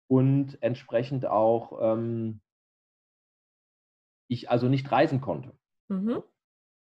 und 0.09 0.63
entsprechend 0.63 1.27
auch 1.27 1.79
ähm, 1.81 2.43
ich 4.29 4.51
also 4.51 4.69
nicht 4.69 4.91
reisen 4.93 5.21
konnte. 5.21 5.53
Mhm. 5.89 6.23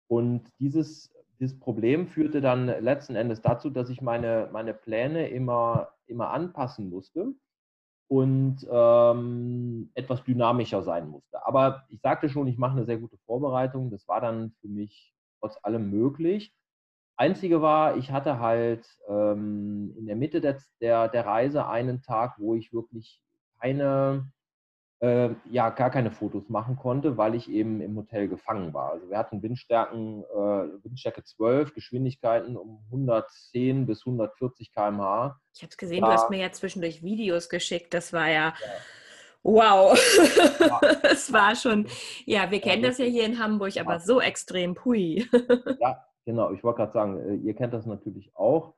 Und 0.07 0.51
dieses 0.59 1.13
dieses 1.41 1.59
Problem 1.59 2.07
führte 2.07 2.39
dann 2.39 2.67
letzten 2.67 3.15
Endes 3.15 3.41
dazu, 3.41 3.71
dass 3.71 3.89
ich 3.89 3.99
meine, 3.99 4.47
meine 4.51 4.75
Pläne 4.75 5.27
immer, 5.29 5.91
immer 6.05 6.29
anpassen 6.29 6.87
musste 6.89 7.33
und 8.11 8.67
ähm, 8.69 9.89
etwas 9.93 10.21
dynamischer 10.25 10.83
sein 10.83 11.07
musste. 11.07 11.45
Aber 11.45 11.85
ich 11.87 12.01
sagte 12.01 12.27
schon, 12.27 12.45
ich 12.47 12.57
mache 12.57 12.73
eine 12.73 12.83
sehr 12.83 12.97
gute 12.97 13.17
Vorbereitung. 13.25 13.89
Das 13.89 14.05
war 14.09 14.19
dann 14.19 14.51
für 14.59 14.67
mich 14.67 15.13
trotz 15.39 15.57
allem 15.63 15.89
möglich. 15.89 16.53
Einzige 17.15 17.61
war, 17.61 17.95
ich 17.95 18.11
hatte 18.11 18.37
halt 18.39 18.85
ähm, 19.07 19.95
in 19.97 20.07
der 20.07 20.17
Mitte 20.17 20.41
der, 20.41 20.57
der, 20.81 21.07
der 21.07 21.25
Reise 21.25 21.67
einen 21.67 22.01
Tag, 22.01 22.35
wo 22.37 22.53
ich 22.53 22.73
wirklich 22.73 23.21
keine 23.61 24.29
äh, 25.01 25.29
ja 25.49 25.69
gar 25.71 25.89
keine 25.89 26.11
Fotos 26.11 26.47
machen 26.47 26.75
konnte, 26.75 27.17
weil 27.17 27.33
ich 27.33 27.49
eben 27.49 27.81
im 27.81 27.97
Hotel 27.97 28.27
gefangen 28.27 28.73
war. 28.73 28.91
Also 28.91 29.09
wir 29.09 29.17
hatten 29.17 29.41
Windstärken, 29.41 30.23
äh, 30.23 30.83
Windstärke 30.83 31.23
12, 31.23 31.73
Geschwindigkeiten 31.73 32.55
um 32.55 32.83
110 32.91 33.87
bis 33.87 34.05
140 34.05 34.71
km/h. 34.71 35.39
Ich 35.55 35.63
habe 35.63 35.71
es 35.71 35.77
gesehen, 35.77 36.01
ja. 36.01 36.05
du 36.05 36.13
hast 36.13 36.29
mir 36.29 36.39
ja 36.39 36.51
zwischendurch 36.51 37.01
Videos 37.03 37.49
geschickt. 37.49 37.93
Das 37.93 38.13
war 38.13 38.27
ja, 38.27 38.31
ja. 38.31 38.53
Wow, 39.43 39.93
es 41.11 41.33
war 41.33 41.55
schon, 41.55 41.87
ja, 42.25 42.51
wir 42.51 42.61
kennen 42.61 42.83
das 42.83 42.99
ja 42.99 43.05
hier 43.05 43.25
in 43.25 43.39
Hamburg, 43.39 43.75
aber 43.79 43.99
so 43.99 44.21
extrem, 44.21 44.75
hui. 44.85 45.27
ja, 45.79 46.05
genau, 46.25 46.51
ich 46.51 46.63
wollte 46.63 46.77
gerade 46.77 46.93
sagen, 46.93 47.19
äh, 47.27 47.35
ihr 47.37 47.55
kennt 47.55 47.73
das 47.73 47.87
natürlich 47.87 48.35
auch. 48.35 48.75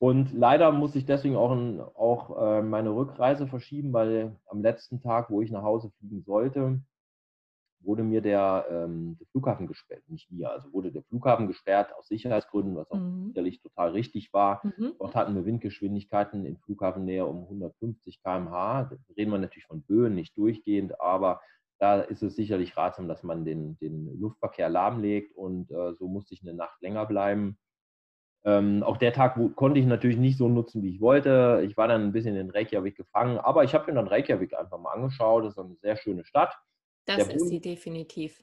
Und 0.00 0.32
leider 0.32 0.72
muss 0.72 0.96
ich 0.96 1.04
deswegen 1.04 1.36
auch, 1.36 1.52
in, 1.52 1.78
auch 1.78 2.42
äh, 2.42 2.62
meine 2.62 2.88
Rückreise 2.88 3.46
verschieben, 3.46 3.92
weil 3.92 4.34
am 4.46 4.62
letzten 4.62 5.02
Tag, 5.02 5.28
wo 5.28 5.42
ich 5.42 5.50
nach 5.50 5.62
Hause 5.62 5.90
fliegen 5.98 6.22
sollte, 6.22 6.80
wurde 7.82 8.02
mir 8.02 8.22
der, 8.22 8.64
ähm, 8.70 9.18
der, 9.20 9.26
Flughafen 9.26 9.66
gesperrt, 9.66 10.02
nicht 10.08 10.32
mir, 10.32 10.50
also 10.50 10.72
wurde 10.72 10.90
der 10.90 11.02
Flughafen 11.02 11.46
gesperrt 11.46 11.94
aus 11.98 12.08
Sicherheitsgründen, 12.08 12.76
was 12.76 12.90
auch 12.90 12.98
mhm. 12.98 13.26
sicherlich 13.26 13.60
total 13.60 13.90
richtig 13.90 14.32
war. 14.32 14.62
Mhm. 14.64 14.94
Dort 14.98 15.14
hatten 15.14 15.34
wir 15.34 15.44
Windgeschwindigkeiten 15.44 16.46
in 16.46 16.56
Flughafennähe 16.56 17.26
um 17.26 17.42
150 17.42 18.22
km/h. 18.22 18.84
Da 18.84 18.96
reden 19.18 19.32
wir 19.32 19.38
natürlich 19.38 19.66
von 19.66 19.82
Böen, 19.82 20.14
nicht 20.14 20.34
durchgehend, 20.38 20.98
aber 20.98 21.42
da 21.78 22.00
ist 22.00 22.22
es 22.22 22.36
sicherlich 22.36 22.74
ratsam, 22.74 23.06
dass 23.06 23.22
man 23.22 23.44
den, 23.44 23.78
den 23.78 24.18
Luftverkehr 24.18 24.70
lahmlegt 24.70 25.36
und 25.36 25.70
äh, 25.70 25.94
so 25.98 26.08
musste 26.08 26.32
ich 26.32 26.40
eine 26.40 26.54
Nacht 26.54 26.80
länger 26.80 27.04
bleiben. 27.04 27.58
Ähm, 28.44 28.82
auch 28.82 28.96
der 28.96 29.12
Tag 29.12 29.36
wo, 29.36 29.48
konnte 29.48 29.80
ich 29.80 29.86
natürlich 29.86 30.16
nicht 30.16 30.38
so 30.38 30.48
nutzen, 30.48 30.82
wie 30.82 30.94
ich 30.94 31.00
wollte. 31.00 31.62
Ich 31.66 31.76
war 31.76 31.88
dann 31.88 32.02
ein 32.02 32.12
bisschen 32.12 32.36
in 32.36 32.50
Reykjavik 32.50 32.96
gefangen, 32.96 33.38
aber 33.38 33.64
ich 33.64 33.74
habe 33.74 33.90
mir 33.90 33.96
dann 33.96 34.08
Reykjavik 34.08 34.58
einfach 34.58 34.78
mal 34.78 34.92
angeschaut. 34.92 35.44
Das 35.44 35.52
ist 35.52 35.58
eine 35.58 35.76
sehr 35.82 35.96
schöne 35.96 36.24
Stadt. 36.24 36.54
Das 37.04 37.28
ist 37.28 37.48
sie 37.48 37.60
definitiv. 37.60 38.42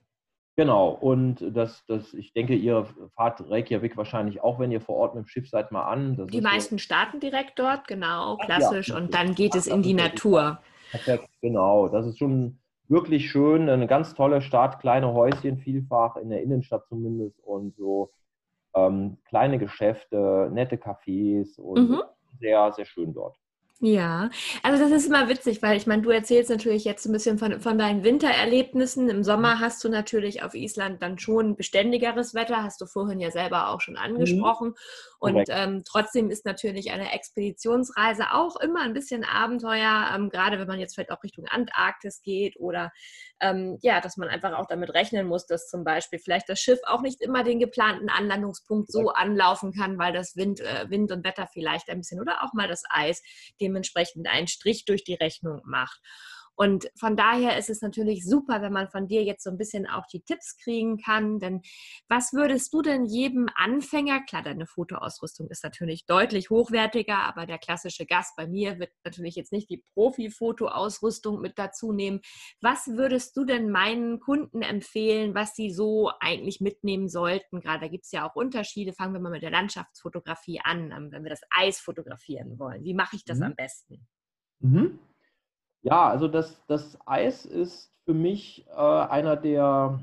Genau, 0.55 0.89
und 0.89 1.55
das, 1.55 1.85
das, 1.85 2.15
ich 2.15 2.33
denke, 2.33 2.55
ihr 2.55 2.87
fahrt 3.15 3.47
Reykjavik 3.47 3.95
wahrscheinlich 3.95 4.41
auch, 4.41 4.57
wenn 4.57 4.71
ihr 4.71 4.81
vor 4.81 4.95
Ort 4.95 5.13
mit 5.13 5.25
dem 5.25 5.27
Schiff 5.27 5.47
seid, 5.47 5.71
mal 5.71 5.83
an. 5.83 6.17
Das 6.17 6.27
die 6.27 6.41
meisten 6.41 6.79
so 6.79 6.83
starten 6.83 7.19
direkt 7.19 7.59
dort, 7.59 7.87
genau, 7.87 8.37
klassisch, 8.37 8.89
ja, 8.89 8.97
und 8.97 9.13
dann 9.13 9.35
geht 9.35 9.53
es 9.53 9.67
in 9.67 9.83
die 9.83 9.93
Natur. 9.93 10.59
Perfekt, 10.89 11.29
genau. 11.41 11.89
Das 11.89 12.07
ist 12.07 12.17
schon 12.17 12.57
wirklich 12.87 13.29
schön, 13.29 13.69
eine 13.69 13.85
ganz 13.85 14.15
tolle 14.15 14.41
Stadt, 14.41 14.79
kleine 14.79 15.13
Häuschen 15.13 15.59
vielfach, 15.59 16.15
in 16.15 16.29
der 16.29 16.41
Innenstadt 16.41 16.87
zumindest 16.87 17.39
und 17.43 17.75
so 17.75 18.11
ähm, 18.77 19.17
kleine 19.25 19.57
Geschäfte, 19.57 20.49
nette 20.51 20.75
Cafés 20.75 21.59
und 21.59 21.89
mhm. 21.89 22.01
sehr, 22.39 22.71
sehr 22.73 22.85
schön 22.85 23.13
dort. 23.13 23.37
Ja, 23.79 24.31
also 24.63 24.83
das 24.83 24.91
ist 24.91 25.05
immer 25.05 25.29
witzig, 25.29 25.61
weil 25.61 25.77
ich 25.77 25.85
meine, 25.85 26.01
du 26.01 26.09
erzählst 26.09 26.49
natürlich 26.49 26.83
jetzt 26.83 27.05
ein 27.05 27.11
bisschen 27.11 27.37
von, 27.37 27.61
von 27.61 27.77
deinen 27.77 28.03
Wintererlebnissen. 28.03 29.07
Im 29.07 29.23
Sommer 29.23 29.55
mhm. 29.55 29.59
hast 29.59 29.83
du 29.83 29.89
natürlich 29.89 30.41
auf 30.41 30.55
Island 30.55 31.03
dann 31.03 31.19
schon 31.19 31.55
beständigeres 31.55 32.33
Wetter, 32.33 32.63
hast 32.63 32.81
du 32.81 32.87
vorhin 32.87 33.19
ja 33.19 33.29
selber 33.29 33.69
auch 33.69 33.79
schon 33.79 33.93
mhm. 33.93 33.99
angesprochen. 33.99 34.69
Mhm. 34.69 34.75
Und 35.19 35.45
ähm, 35.49 35.83
trotzdem 35.85 36.31
ist 36.31 36.45
natürlich 36.45 36.91
eine 36.91 37.13
Expeditionsreise 37.13 38.33
auch 38.33 38.55
immer 38.55 38.81
ein 38.81 38.93
bisschen 38.93 39.23
Abenteuer, 39.23 40.09
ähm, 40.15 40.29
gerade 40.29 40.57
wenn 40.57 40.67
man 40.67 40.79
jetzt 40.79 40.95
vielleicht 40.95 41.11
auch 41.11 41.23
Richtung 41.23 41.45
Antarktis 41.45 42.21
geht 42.23 42.59
oder 42.59 42.91
ähm, 43.39 43.77
ja, 43.81 44.01
dass 44.01 44.17
man 44.17 44.29
einfach 44.29 44.53
auch 44.53 44.65
damit 44.65 44.93
rechnen 44.93 45.27
muss, 45.27 45.45
dass 45.45 45.69
zum 45.69 45.83
Beispiel 45.83 46.19
vielleicht 46.19 46.49
das 46.49 46.59
Schiff 46.59 46.79
auch 46.85 47.01
nicht 47.01 47.21
immer 47.21 47.43
den 47.43 47.59
geplanten 47.59 48.09
Anlandungspunkt 48.09 48.91
so 48.91 49.09
anlaufen 49.09 49.73
kann, 49.73 49.99
weil 49.99 50.13
das 50.13 50.35
Wind, 50.35 50.61
äh, 50.61 50.89
Wind 50.89 51.11
und 51.11 51.23
Wetter 51.23 51.47
vielleicht 51.47 51.89
ein 51.89 51.99
bisschen 51.99 52.19
oder 52.19 52.43
auch 52.43 52.53
mal 52.53 52.67
das 52.67 52.83
Eis 52.89 53.21
dementsprechend 53.67 54.27
einen 54.27 54.47
Strich 54.47 54.85
durch 54.85 55.03
die 55.03 55.15
Rechnung 55.15 55.61
macht. 55.65 55.99
Und 56.57 56.89
von 56.99 57.15
daher 57.15 57.57
ist 57.57 57.69
es 57.69 57.81
natürlich 57.81 58.25
super, 58.25 58.63
wenn 58.63 58.73
man 58.73 58.89
von 58.89 59.07
dir 59.07 59.23
jetzt 59.23 59.43
so 59.43 59.51
ein 59.51 59.59
bisschen 59.59 59.85
auch 59.85 60.07
die 60.07 60.21
Tipps 60.21 60.57
kriegen 60.57 60.97
kann. 60.97 61.39
Denn 61.39 61.61
was 62.09 62.33
würdest 62.33 62.73
du 62.73 62.81
denn 62.81 63.05
jedem 63.05 63.47
Anfänger, 63.55 64.23
klar, 64.23 64.41
deine 64.41 64.65
Fotoausrüstung 64.65 65.49
ist 65.49 65.63
natürlich 65.63 66.07
deutlich 66.07 66.49
hochwertiger, 66.49 67.19
aber 67.19 67.45
der 67.45 67.59
klassische 67.59 68.07
Gast 68.07 68.35
bei 68.35 68.47
mir 68.47 68.79
wird 68.79 68.91
natürlich 69.03 69.35
jetzt 69.35 69.51
nicht 69.51 69.69
die 69.69 69.83
Profi-Fotoausrüstung 69.93 71.39
mit 71.41 71.59
dazu 71.59 71.93
nehmen. 71.93 72.21
Was 72.59 72.87
würdest 72.87 73.37
du 73.37 73.45
denn 73.45 73.69
meinen 73.69 74.19
Kunden 74.19 74.63
empfehlen, 74.63 75.35
was 75.35 75.53
sie 75.53 75.69
so 75.69 76.09
eigentlich 76.19 76.59
mitnehmen 76.59 77.07
sollten? 77.07 77.59
Gerade 77.59 77.81
da 77.81 77.87
gibt 77.87 78.05
es 78.05 78.11
ja 78.11 78.27
auch 78.27 78.35
Unterschiede. 78.35 78.93
Fangen 78.93 79.13
wir 79.13 79.19
mal 79.19 79.31
mit 79.31 79.43
der 79.43 79.51
Landschaftsfotografie 79.51 80.59
an, 80.63 80.91
ähm, 80.91 81.11
wenn 81.11 81.21
wir 81.23 81.29
das 81.29 81.41
Eis 81.51 81.79
fotografieren 81.79 82.57
wollen. 82.57 82.83
Wie 82.83 82.95
mache 82.95 83.15
ich 83.15 83.25
das 83.25 83.37
mhm. 83.37 83.43
am 83.43 83.55
besten? 83.55 84.07
Mhm. 84.59 84.99
Ja, 85.81 86.09
also 86.09 86.27
das, 86.27 86.65
das 86.67 86.97
Eis 87.05 87.45
ist 87.45 87.93
für 88.05 88.13
mich 88.13 88.65
äh, 88.69 88.73
einer 88.75 89.35
der 89.35 89.99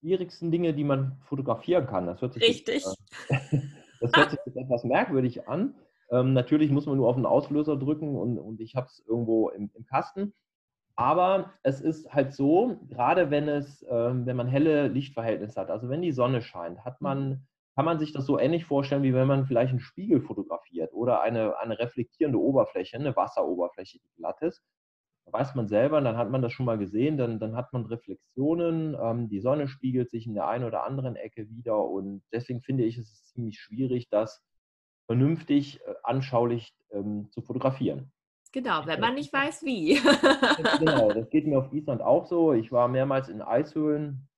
schwierigsten 0.00 0.50
Dinge, 0.50 0.74
die 0.74 0.84
man 0.84 1.18
fotografieren 1.24 1.86
kann. 1.86 2.06
Das 2.06 2.20
hört 2.20 2.34
sich 2.34 2.42
Richtig. 2.42 2.84
Jetzt, 2.84 2.98
äh, 3.28 3.58
das 4.00 4.12
hört 4.14 4.30
sich 4.32 4.40
jetzt 4.46 4.56
etwas 4.56 4.84
merkwürdig 4.84 5.48
an. 5.48 5.74
Ähm, 6.10 6.34
natürlich 6.34 6.70
muss 6.70 6.86
man 6.86 6.96
nur 6.96 7.08
auf 7.08 7.16
den 7.16 7.26
Auslöser 7.26 7.76
drücken 7.76 8.16
und, 8.16 8.38
und 8.38 8.60
ich 8.60 8.74
habe 8.76 8.86
es 8.86 9.02
irgendwo 9.06 9.48
im, 9.48 9.70
im, 9.74 9.86
Kasten. 9.86 10.34
Aber 10.94 11.54
es 11.62 11.80
ist 11.80 12.12
halt 12.12 12.34
so, 12.34 12.76
gerade 12.90 13.30
wenn 13.30 13.48
es, 13.48 13.84
ähm, 13.88 14.26
wenn 14.26 14.36
man 14.36 14.46
helle 14.46 14.88
Lichtverhältnisse 14.88 15.58
hat, 15.58 15.70
also 15.70 15.88
wenn 15.88 16.02
die 16.02 16.12
Sonne 16.12 16.42
scheint, 16.42 16.84
hat 16.84 17.00
man, 17.00 17.28
mhm. 17.28 17.46
kann 17.74 17.86
man 17.86 17.98
sich 17.98 18.12
das 18.12 18.26
so 18.26 18.38
ähnlich 18.38 18.66
vorstellen, 18.66 19.02
wie 19.02 19.14
wenn 19.14 19.26
man 19.26 19.46
vielleicht 19.46 19.70
einen 19.70 19.80
Spiegel 19.80 20.20
fotografiert 20.20 20.92
oder 20.92 21.22
eine, 21.22 21.58
eine 21.58 21.78
reflektierende 21.78 22.38
Oberfläche, 22.38 22.96
eine 22.96 23.16
Wasseroberfläche, 23.16 23.98
die 23.98 24.14
glatt 24.16 24.42
ist 24.42 24.62
weiß 25.26 25.54
man 25.54 25.68
selber, 25.68 26.00
dann 26.00 26.16
hat 26.16 26.30
man 26.30 26.42
das 26.42 26.52
schon 26.52 26.66
mal 26.66 26.78
gesehen, 26.78 27.16
dann, 27.16 27.38
dann 27.38 27.56
hat 27.56 27.72
man 27.72 27.86
Reflexionen, 27.86 28.96
ähm, 29.00 29.28
die 29.28 29.40
Sonne 29.40 29.68
spiegelt 29.68 30.10
sich 30.10 30.26
in 30.26 30.34
der 30.34 30.48
einen 30.48 30.64
oder 30.64 30.84
anderen 30.84 31.16
Ecke 31.16 31.48
wieder 31.48 31.84
und 31.84 32.22
deswegen 32.32 32.62
finde 32.62 32.84
ich, 32.84 32.98
es 32.98 33.10
ist 33.10 33.28
ziemlich 33.32 33.58
schwierig, 33.58 34.08
das 34.10 34.42
vernünftig, 35.06 35.80
äh, 35.86 35.94
anschaulich 36.02 36.74
ähm, 36.90 37.28
zu 37.30 37.42
fotografieren. 37.42 38.12
Genau, 38.52 38.84
wenn 38.84 39.00
man 39.00 39.14
nicht 39.14 39.32
weiß, 39.32 39.62
wie. 39.64 39.94
genau, 40.78 41.10
das 41.12 41.30
geht 41.30 41.46
mir 41.46 41.58
auf 41.58 41.72
Island 41.72 42.02
auch 42.02 42.26
so. 42.26 42.52
Ich 42.52 42.70
war 42.70 42.86
mehrmals 42.86 43.30
in 43.30 43.40
Eishöhlen, 43.40 44.28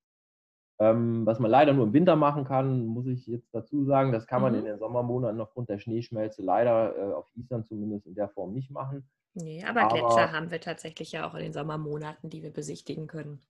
ähm, 0.79 1.25
was 1.25 1.39
man 1.39 1.49
leider 1.49 1.73
nur 1.73 1.85
im 1.85 1.93
Winter 1.93 2.15
machen 2.15 2.43
kann, 2.43 2.85
muss 2.85 3.07
ich 3.07 3.25
jetzt 3.27 3.53
dazu 3.53 3.85
sagen. 3.85 4.11
Das 4.11 4.27
kann 4.27 4.41
man 4.41 4.53
mhm. 4.53 4.59
in 4.59 4.65
den 4.65 4.79
Sommermonaten 4.79 5.39
aufgrund 5.39 5.69
der 5.69 5.79
Schneeschmelze 5.79 6.41
leider 6.41 6.95
äh, 6.97 7.13
auf 7.13 7.27
Island 7.35 7.67
zumindest 7.67 8.07
in 8.07 8.15
der 8.15 8.29
Form 8.29 8.53
nicht 8.53 8.71
machen. 8.71 9.07
Nee, 9.33 9.63
aber, 9.63 9.83
aber 9.83 9.93
Gletscher 9.93 10.31
haben 10.31 10.51
wir 10.51 10.61
tatsächlich 10.61 11.11
ja 11.11 11.27
auch 11.27 11.35
in 11.35 11.43
den 11.43 11.53
Sommermonaten, 11.53 12.29
die 12.29 12.43
wir 12.43 12.51
besichtigen 12.51 13.07
können. 13.07 13.41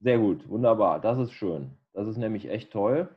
Sehr 0.00 0.18
gut, 0.18 0.48
wunderbar. 0.48 1.00
Das 1.00 1.18
ist 1.18 1.32
schön. 1.32 1.70
Das 1.92 2.06
ist 2.06 2.18
nämlich 2.18 2.48
echt 2.48 2.72
toll. 2.72 3.08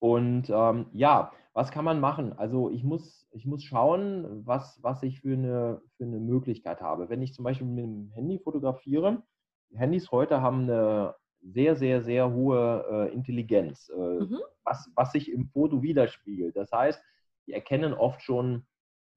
Und 0.00 0.48
ähm, 0.48 0.86
ja, 0.92 1.32
was 1.52 1.70
kann 1.70 1.84
man 1.84 2.00
machen? 2.00 2.32
Also 2.38 2.70
ich 2.70 2.84
muss, 2.84 3.28
ich 3.32 3.44
muss 3.46 3.64
schauen, 3.64 4.46
was, 4.46 4.78
was 4.82 5.02
ich 5.02 5.20
für 5.20 5.32
eine, 5.32 5.82
für 5.96 6.04
eine 6.04 6.20
Möglichkeit 6.20 6.80
habe. 6.80 7.08
Wenn 7.08 7.20
ich 7.20 7.34
zum 7.34 7.44
Beispiel 7.44 7.66
mit 7.66 7.84
dem 7.84 8.10
Handy 8.12 8.38
fotografiere, 8.38 9.22
Handys 9.74 10.10
heute 10.10 10.40
haben 10.40 10.62
eine 10.62 11.14
sehr, 11.40 11.76
sehr, 11.76 12.02
sehr 12.02 12.32
hohe 12.32 12.84
äh, 12.90 13.14
Intelligenz, 13.14 13.90
äh, 13.90 13.96
mhm. 13.96 14.38
was, 14.64 14.90
was 14.94 15.12
sich 15.12 15.30
im 15.30 15.46
Foto 15.46 15.82
widerspiegelt. 15.82 16.56
Das 16.56 16.72
heißt, 16.72 17.02
die 17.46 17.52
erkennen 17.52 17.94
oft 17.94 18.22
schon 18.22 18.66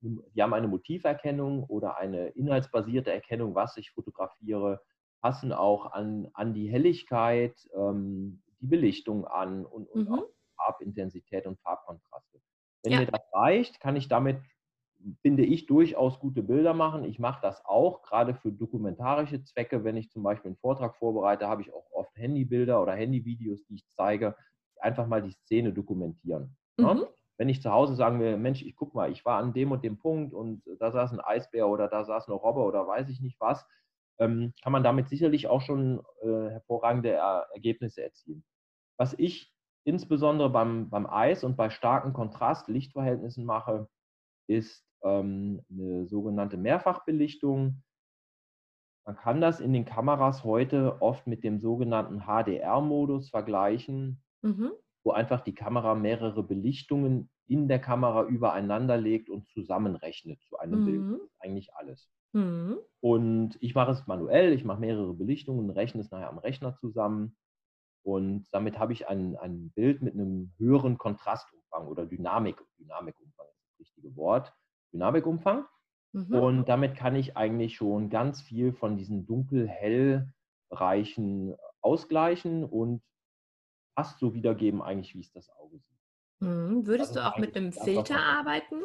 die 0.02 0.42
haben 0.42 0.54
eine 0.54 0.68
Motiverkennung 0.68 1.64
oder 1.66 1.98
eine 1.98 2.30
inhaltsbasierte 2.30 3.12
Erkennung, 3.12 3.54
was 3.56 3.78
ich 3.78 3.92
fotografiere, 3.92 4.82
passen 5.22 5.54
auch 5.54 5.92
an, 5.92 6.30
an 6.34 6.54
die 6.54 6.70
Helligkeit, 6.70 7.56
ähm, 7.76 8.42
die 8.60 8.68
Belichtung 8.68 9.26
an 9.26 9.66
und, 9.66 9.88
und 9.90 10.10
mhm. 10.10 10.16
auch 10.16 10.30
Farbintensität 10.56 11.46
und 11.46 11.60
Farbkontraste. 11.60 12.42
Wenn 12.84 12.94
ja. 12.94 13.00
mir 13.02 13.06
das 13.06 13.22
reicht, 13.32 13.80
kann 13.80 13.96
ich 13.96 14.08
damit, 14.08 14.38
finde 15.22 15.44
ich, 15.44 15.66
durchaus 15.66 16.20
gute 16.20 16.44
Bilder 16.44 16.74
machen. 16.74 17.04
Ich 17.04 17.20
mache 17.20 17.42
das 17.42 17.64
auch, 17.66 18.02
gerade 18.02 18.36
für 18.36 18.52
dokumentarische 18.52 19.44
Zwecke. 19.44 19.84
Wenn 19.84 19.98
ich 19.98 20.10
zum 20.12 20.24
Beispiel 20.24 20.50
einen 20.50 20.58
Vortrag 20.58 20.96
vorbereite, 20.96 21.48
habe 21.48 21.62
ich 21.62 21.74
auch 21.74 21.92
oft 21.92 22.16
Handybilder 22.16 22.82
oder 22.82 22.94
Handyvideos, 22.94 23.66
die 23.66 23.76
ich 23.76 23.88
zeige, 23.90 24.36
einfach 24.80 25.08
mal 25.08 25.22
die 25.22 25.32
Szene 25.32 25.74
dokumentieren. 25.74 26.56
Ne? 26.78 26.94
Mhm. 26.94 27.00
Ja? 27.02 27.08
wenn 27.42 27.50
ich 27.50 27.64
zu 27.64 27.72
Hause 27.72 27.96
sagen 27.96 28.20
will, 28.20 28.38
Mensch, 28.38 28.62
ich 28.62 28.76
guck 28.76 28.94
mal, 28.94 29.12
ich 29.12 29.26
war 29.26 29.40
an 29.40 29.52
dem 29.52 29.72
und 29.72 29.84
dem 29.84 29.98
Punkt 29.98 30.32
und 30.32 30.62
da 30.78 30.92
saß 30.92 31.12
ein 31.12 31.20
Eisbär 31.20 31.68
oder 31.68 31.88
da 31.88 32.04
saß 32.04 32.28
eine 32.28 32.36
Robbe 32.36 32.60
oder 32.60 32.86
weiß 32.86 33.10
ich 33.10 33.20
nicht 33.20 33.42
was, 33.42 33.66
ähm, 34.20 34.54
kann 34.62 34.72
man 34.72 34.84
damit 34.84 35.10
sicherlich 35.10 35.48
auch 35.48 35.62
schon 35.62 36.04
äh, 36.22 36.52
hervorragende 36.52 37.10
er 37.10 37.48
Ergebnisse 37.52 38.04
erzielen. 38.04 38.44
Was 38.96 39.16
ich 39.18 39.52
insbesondere 39.86 40.52
beim, 40.52 40.92
beim 40.92 41.08
Eis 41.08 41.44
und 41.44 41.58
bei 41.58 41.72
starken 41.72 42.14
Kontrast-Lichtverhältnissen 42.14 43.44
mache, 43.44 43.90
ist 44.46 44.86
ähm, 45.04 45.62
eine 45.70 46.08
sogenannte 46.08 46.58
Mehrfachbelichtung. 46.58 47.84
Man 49.06 49.16
kann 49.16 49.42
das 49.42 49.60
in 49.60 49.74
den 49.74 49.86
Kameras 49.86 50.44
heute 50.44 51.02
oft 51.02 51.28
mit 51.28 51.44
dem 51.44 51.60
sogenannten 51.60 52.22
HDR-Modus 52.22 53.30
vergleichen. 53.30 54.24
Mhm 54.42 54.72
wo 55.04 55.12
einfach 55.12 55.42
die 55.42 55.56
Kamera 55.56 55.96
mehrere 55.96 56.44
Belichtungen 56.44 57.30
in 57.48 57.68
der 57.68 57.80
Kamera 57.80 58.24
übereinander 58.24 58.98
legt 58.98 59.30
und 59.30 59.48
zusammenrechnet 59.50 60.42
zu 60.44 60.58
einem 60.58 60.82
mhm. 60.82 60.86
Bild. 60.86 61.12
Das 61.12 61.22
ist 61.22 61.36
eigentlich 61.42 61.76
alles. 61.76 62.10
Mhm. 62.34 62.78
Und 63.02 63.58
ich 63.60 63.76
mache 63.76 63.92
es 63.92 64.08
manuell, 64.08 64.54
ich 64.54 64.64
mache 64.64 64.80
mehrere 64.80 65.14
Belichtungen, 65.14 65.70
rechne 65.70 66.02
es 66.02 66.12
nachher 66.12 66.30
am 66.30 66.38
Rechner 66.38 66.76
zusammen. 66.76 67.36
Und 68.04 68.48
damit 68.52 68.80
habe 68.80 68.94
ich 68.94 69.08
ein, 69.08 69.36
ein 69.38 69.72
Bild 69.72 70.02
mit 70.02 70.14
einem 70.14 70.54
höheren 70.58 70.98
Kontrastumfang 70.98 71.88
oder 71.88 72.06
Dynamik. 72.06 72.64
Dynamikumfang 72.80 73.46
ist 73.48 73.64
das 73.64 73.80
richtige 73.80 74.16
Wort. 74.16 74.54
Dynamikumfang. 74.94 75.66
Mhm. 76.14 76.36
Und 76.36 76.70
damit 76.70 76.96
kann 76.96 77.16
ich 77.16 77.38
eigentlich 77.38 77.76
schon 77.76 78.10
ganz 78.10 78.42
viel 78.42 78.74
von 78.74 78.98
diesen 78.98 79.26
dunkel-hell-Bereichen 79.26 81.56
ausgleichen 81.82 82.66
und 82.66 83.02
fast 83.96 84.20
so 84.20 84.34
wiedergeben, 84.34 84.82
eigentlich, 84.82 85.16
wie 85.16 85.22
es 85.22 85.32
das 85.32 85.50
Auge 85.58 85.78
sieht. 85.78 85.86
Mhm. 86.40 86.86
Würdest 86.86 87.16
du 87.16 87.26
auch 87.26 87.38
mit 87.38 87.56
einem 87.56 87.72
Filter 87.72 88.20
arbeiten? 88.20 88.82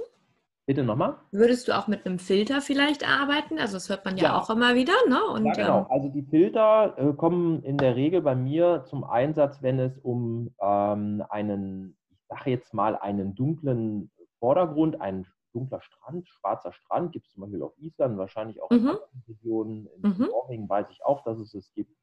Bitte 0.66 0.82
nochmal? 0.82 1.14
Würdest 1.30 1.68
du 1.68 1.78
auch 1.78 1.86
mit 1.86 2.04
einem 2.04 2.18
Filter 2.18 2.60
vielleicht 2.60 3.08
arbeiten? 3.08 3.60
Also 3.60 3.74
das 3.74 3.88
hört 3.88 4.04
man 4.04 4.16
ja, 4.16 4.24
ja. 4.24 4.36
auch 4.36 4.50
immer 4.50 4.74
wieder, 4.74 4.94
ne? 5.08 5.20
Und, 5.32 5.46
ja, 5.46 5.52
genau. 5.52 5.78
Ähm, 5.78 5.86
also 5.90 6.08
die 6.08 6.24
Filter 6.24 6.98
äh, 6.98 7.12
kommen 7.12 7.62
in 7.62 7.76
der 7.76 7.94
Regel 7.94 8.20
bei 8.20 8.34
mir 8.34 8.84
zum 8.88 9.04
Einsatz, 9.04 9.62
wenn 9.62 9.78
es 9.78 9.96
um 9.98 10.50
ähm, 10.60 11.22
einen, 11.28 11.96
ich 12.10 12.18
sage 12.28 12.50
jetzt 12.50 12.74
mal, 12.74 12.96
einen 12.96 13.36
dunklen 13.36 14.10
Vordergrund, 14.40 15.00
einen 15.00 15.24
dunkler 15.56 15.80
Strand, 15.80 16.28
schwarzer 16.28 16.72
Strand, 16.72 17.12
gibt 17.12 17.26
es 17.26 17.32
zum 17.32 17.42
Beispiel 17.42 17.62
auf 17.62 17.72
Island, 17.78 18.18
wahrscheinlich 18.18 18.62
auch 18.62 18.70
mhm. 18.70 18.76
in 18.76 18.88
anderen 18.88 19.22
Regionen. 19.28 19.86
In 19.86 20.10
mhm. 20.10 20.26
Norwegen 20.30 20.68
weiß 20.68 20.86
ich 20.90 21.04
auch, 21.04 21.24
dass 21.24 21.38
es 21.38 21.54
es 21.54 21.72
gibt. 21.72 21.96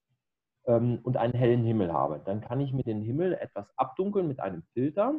Ähm, 0.66 1.00
und 1.04 1.18
einen 1.18 1.34
hellen 1.34 1.64
Himmel 1.64 1.92
habe. 1.92 2.22
Dann 2.24 2.42
kann 2.42 2.62
ich 2.62 2.72
mir 2.74 2.84
den 2.84 3.02
Himmel 3.02 3.34
etwas 3.34 3.68
abdunkeln 3.78 4.28
mit 4.28 4.40
einem 4.40 4.64
Filter 4.74 5.14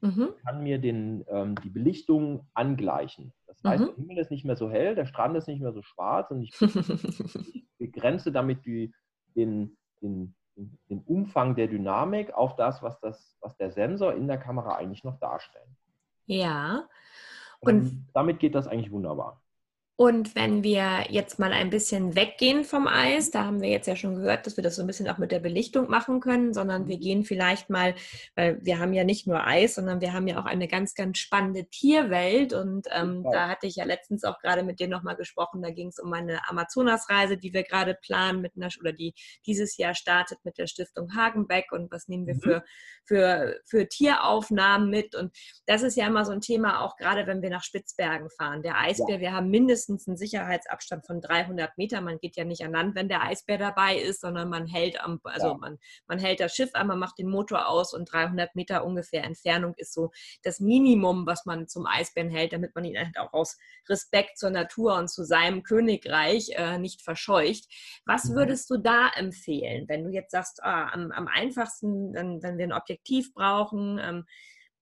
mhm. 0.00 0.34
kann 0.44 0.62
mir 0.62 0.78
den, 0.78 1.24
ähm, 1.28 1.54
die 1.62 1.70
Belichtung 1.70 2.46
angleichen. 2.54 3.32
Das 3.46 3.62
heißt, 3.64 3.82
mhm. 3.82 3.86
der 3.86 3.94
Himmel 3.96 4.18
ist 4.18 4.30
nicht 4.30 4.44
mehr 4.44 4.56
so 4.56 4.70
hell, 4.70 4.94
der 4.94 5.06
Strand 5.06 5.36
ist 5.36 5.48
nicht 5.48 5.60
mehr 5.60 5.72
so 5.72 5.82
schwarz 5.82 6.30
und 6.30 6.42
ich, 6.42 6.52
ich 6.60 7.66
begrenze 7.78 8.32
damit 8.32 8.64
die, 8.64 8.92
den, 9.34 9.76
den, 10.02 10.34
den 10.56 11.02
Umfang 11.02 11.54
der 11.54 11.68
Dynamik 11.68 12.32
auf 12.32 12.56
das, 12.56 12.82
was, 12.82 12.98
das, 13.00 13.36
was 13.40 13.56
der 13.56 13.70
Sensor 13.70 14.14
in 14.14 14.28
der 14.28 14.38
Kamera 14.38 14.76
eigentlich 14.76 15.04
noch 15.04 15.18
darstellt. 15.18 15.68
Ja. 16.26 16.86
Und 17.60 17.88
ähm, 17.88 18.04
damit 18.12 18.38
geht 18.40 18.54
das 18.54 18.66
eigentlich 18.66 18.90
wunderbar. 18.92 19.42
Und 20.00 20.36
wenn 20.36 20.62
wir 20.62 21.06
jetzt 21.08 21.40
mal 21.40 21.52
ein 21.52 21.70
bisschen 21.70 22.14
weggehen 22.14 22.62
vom 22.62 22.86
Eis, 22.86 23.32
da 23.32 23.44
haben 23.44 23.60
wir 23.60 23.68
jetzt 23.68 23.88
ja 23.88 23.96
schon 23.96 24.14
gehört, 24.14 24.46
dass 24.46 24.56
wir 24.56 24.62
das 24.62 24.76
so 24.76 24.82
ein 24.82 24.86
bisschen 24.86 25.08
auch 25.08 25.18
mit 25.18 25.32
der 25.32 25.40
Belichtung 25.40 25.90
machen 25.90 26.20
können, 26.20 26.54
sondern 26.54 26.86
wir 26.86 26.98
gehen 26.98 27.24
vielleicht 27.24 27.68
mal, 27.68 27.96
weil 28.36 28.64
wir 28.64 28.78
haben 28.78 28.92
ja 28.92 29.02
nicht 29.02 29.26
nur 29.26 29.44
Eis, 29.44 29.74
sondern 29.74 30.00
wir 30.00 30.12
haben 30.12 30.28
ja 30.28 30.40
auch 30.40 30.44
eine 30.44 30.68
ganz, 30.68 30.94
ganz 30.94 31.18
spannende 31.18 31.64
Tierwelt. 31.64 32.52
Und 32.52 32.86
ähm, 32.92 33.24
da 33.24 33.48
hatte 33.48 33.66
ich 33.66 33.74
ja 33.74 33.84
letztens 33.84 34.22
auch 34.22 34.38
gerade 34.38 34.62
mit 34.62 34.78
dir 34.78 34.86
nochmal 34.86 35.16
gesprochen. 35.16 35.62
Da 35.62 35.70
ging 35.70 35.88
es 35.88 35.98
um 35.98 36.12
eine 36.12 36.48
Amazonasreise, 36.48 37.36
die 37.36 37.52
wir 37.52 37.64
gerade 37.64 37.98
planen 38.00 38.40
mit 38.40 38.52
einer 38.56 38.68
oder 38.78 38.92
die 38.92 39.14
dieses 39.46 39.78
Jahr 39.78 39.96
startet 39.96 40.38
mit 40.44 40.58
der 40.58 40.68
Stiftung 40.68 41.16
Hagenbeck 41.16 41.72
und 41.72 41.90
was 41.90 42.06
nehmen 42.06 42.28
wir 42.28 42.36
mhm. 42.36 42.40
für, 42.40 42.64
für, 43.04 43.60
für 43.64 43.88
Tieraufnahmen 43.88 44.90
mit. 44.90 45.16
Und 45.16 45.36
das 45.66 45.82
ist 45.82 45.96
ja 45.96 46.06
immer 46.06 46.24
so 46.24 46.30
ein 46.30 46.40
Thema, 46.40 46.82
auch 46.82 46.94
gerade 46.94 47.26
wenn 47.26 47.42
wir 47.42 47.50
nach 47.50 47.64
Spitzbergen 47.64 48.30
fahren. 48.30 48.62
Der 48.62 48.78
Eisbär, 48.78 49.16
ja. 49.16 49.20
wir 49.20 49.32
haben 49.32 49.50
mindestens 49.50 49.87
mindestens 49.88 50.08
einen 50.08 50.16
Sicherheitsabstand 50.16 51.06
von 51.06 51.20
300 51.20 51.76
Meter. 51.78 52.00
Man 52.00 52.18
geht 52.18 52.36
ja 52.36 52.44
nicht 52.44 52.62
an 52.64 52.72
Land, 52.72 52.94
wenn 52.94 53.08
der 53.08 53.22
Eisbär 53.22 53.58
dabei 53.58 53.96
ist, 53.96 54.20
sondern 54.20 54.48
man 54.48 54.66
hält 54.66 55.02
am, 55.02 55.20
also 55.24 55.48
ja. 55.48 55.54
man, 55.54 55.78
man 56.06 56.18
hält 56.18 56.40
das 56.40 56.54
Schiff 56.54 56.70
an, 56.74 56.86
man 56.86 56.98
macht 56.98 57.18
den 57.18 57.28
Motor 57.28 57.68
aus 57.68 57.94
und 57.94 58.10
300 58.10 58.54
Meter 58.54 58.84
ungefähr 58.84 59.24
Entfernung 59.24 59.74
ist 59.76 59.92
so 59.92 60.10
das 60.42 60.60
Minimum, 60.60 61.26
was 61.26 61.46
man 61.46 61.68
zum 61.68 61.86
Eisbären 61.86 62.30
hält, 62.30 62.52
damit 62.52 62.74
man 62.74 62.84
ihn 62.84 62.98
halt 62.98 63.18
auch 63.18 63.32
aus 63.32 63.58
Respekt 63.88 64.38
zur 64.38 64.50
Natur 64.50 64.96
und 64.96 65.08
zu 65.08 65.24
seinem 65.24 65.62
Königreich 65.62 66.50
äh, 66.54 66.78
nicht 66.78 67.02
verscheucht. 67.02 67.66
Was 68.04 68.26
mhm. 68.26 68.34
würdest 68.34 68.70
du 68.70 68.78
da 68.78 69.08
empfehlen, 69.14 69.88
wenn 69.88 70.04
du 70.04 70.10
jetzt 70.10 70.32
sagst, 70.32 70.62
ah, 70.62 70.88
am, 70.88 71.10
am 71.12 71.28
einfachsten, 71.28 72.12
wenn, 72.14 72.42
wenn 72.42 72.58
wir 72.58 72.66
ein 72.66 72.72
Objektiv 72.72 73.32
brauchen, 73.34 73.98
ähm, 74.02 74.24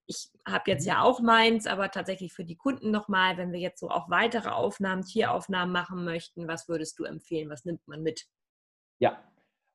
ich 0.06 0.30
habe 0.46 0.70
jetzt 0.70 0.84
mhm. 0.84 0.92
ja 0.92 1.02
auch 1.02 1.20
meins, 1.20 1.66
aber 1.66 1.90
tatsächlich 1.90 2.32
für 2.32 2.44
die 2.44 2.56
Kunden 2.56 2.90
nochmal, 2.90 3.36
wenn 3.36 3.52
wir 3.52 3.60
jetzt 3.60 3.80
so 3.80 3.90
auch 3.90 4.08
weitere 4.08 4.50
Aufnahmen, 4.50 5.04
Tieraufnahmen 5.04 5.72
machen 5.72 6.04
möchten, 6.04 6.48
was 6.48 6.68
würdest 6.68 6.98
du 6.98 7.04
empfehlen? 7.04 7.50
Was 7.50 7.64
nimmt 7.64 7.86
man 7.86 8.02
mit? 8.02 8.26
Ja, 8.98 9.20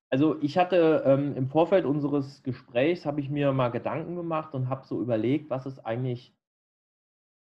also 0.10 0.42
ich 0.42 0.58
hatte 0.58 1.04
ähm, 1.06 1.36
im 1.36 1.50
Vorfeld 1.50 1.86
unseres 1.86 2.44
Gesprächs, 2.44 3.06
habe 3.06 3.22
ich 3.22 3.30
mir 3.30 3.52
mal 3.54 3.70
Gedanken 3.70 4.16
gemacht 4.16 4.54
und 4.54 4.70
habe 4.70 4.86
so 4.86 5.02
überlegt, 5.02 5.50
was 5.50 5.66
ist 5.66 5.80
eigentlich 5.80 6.36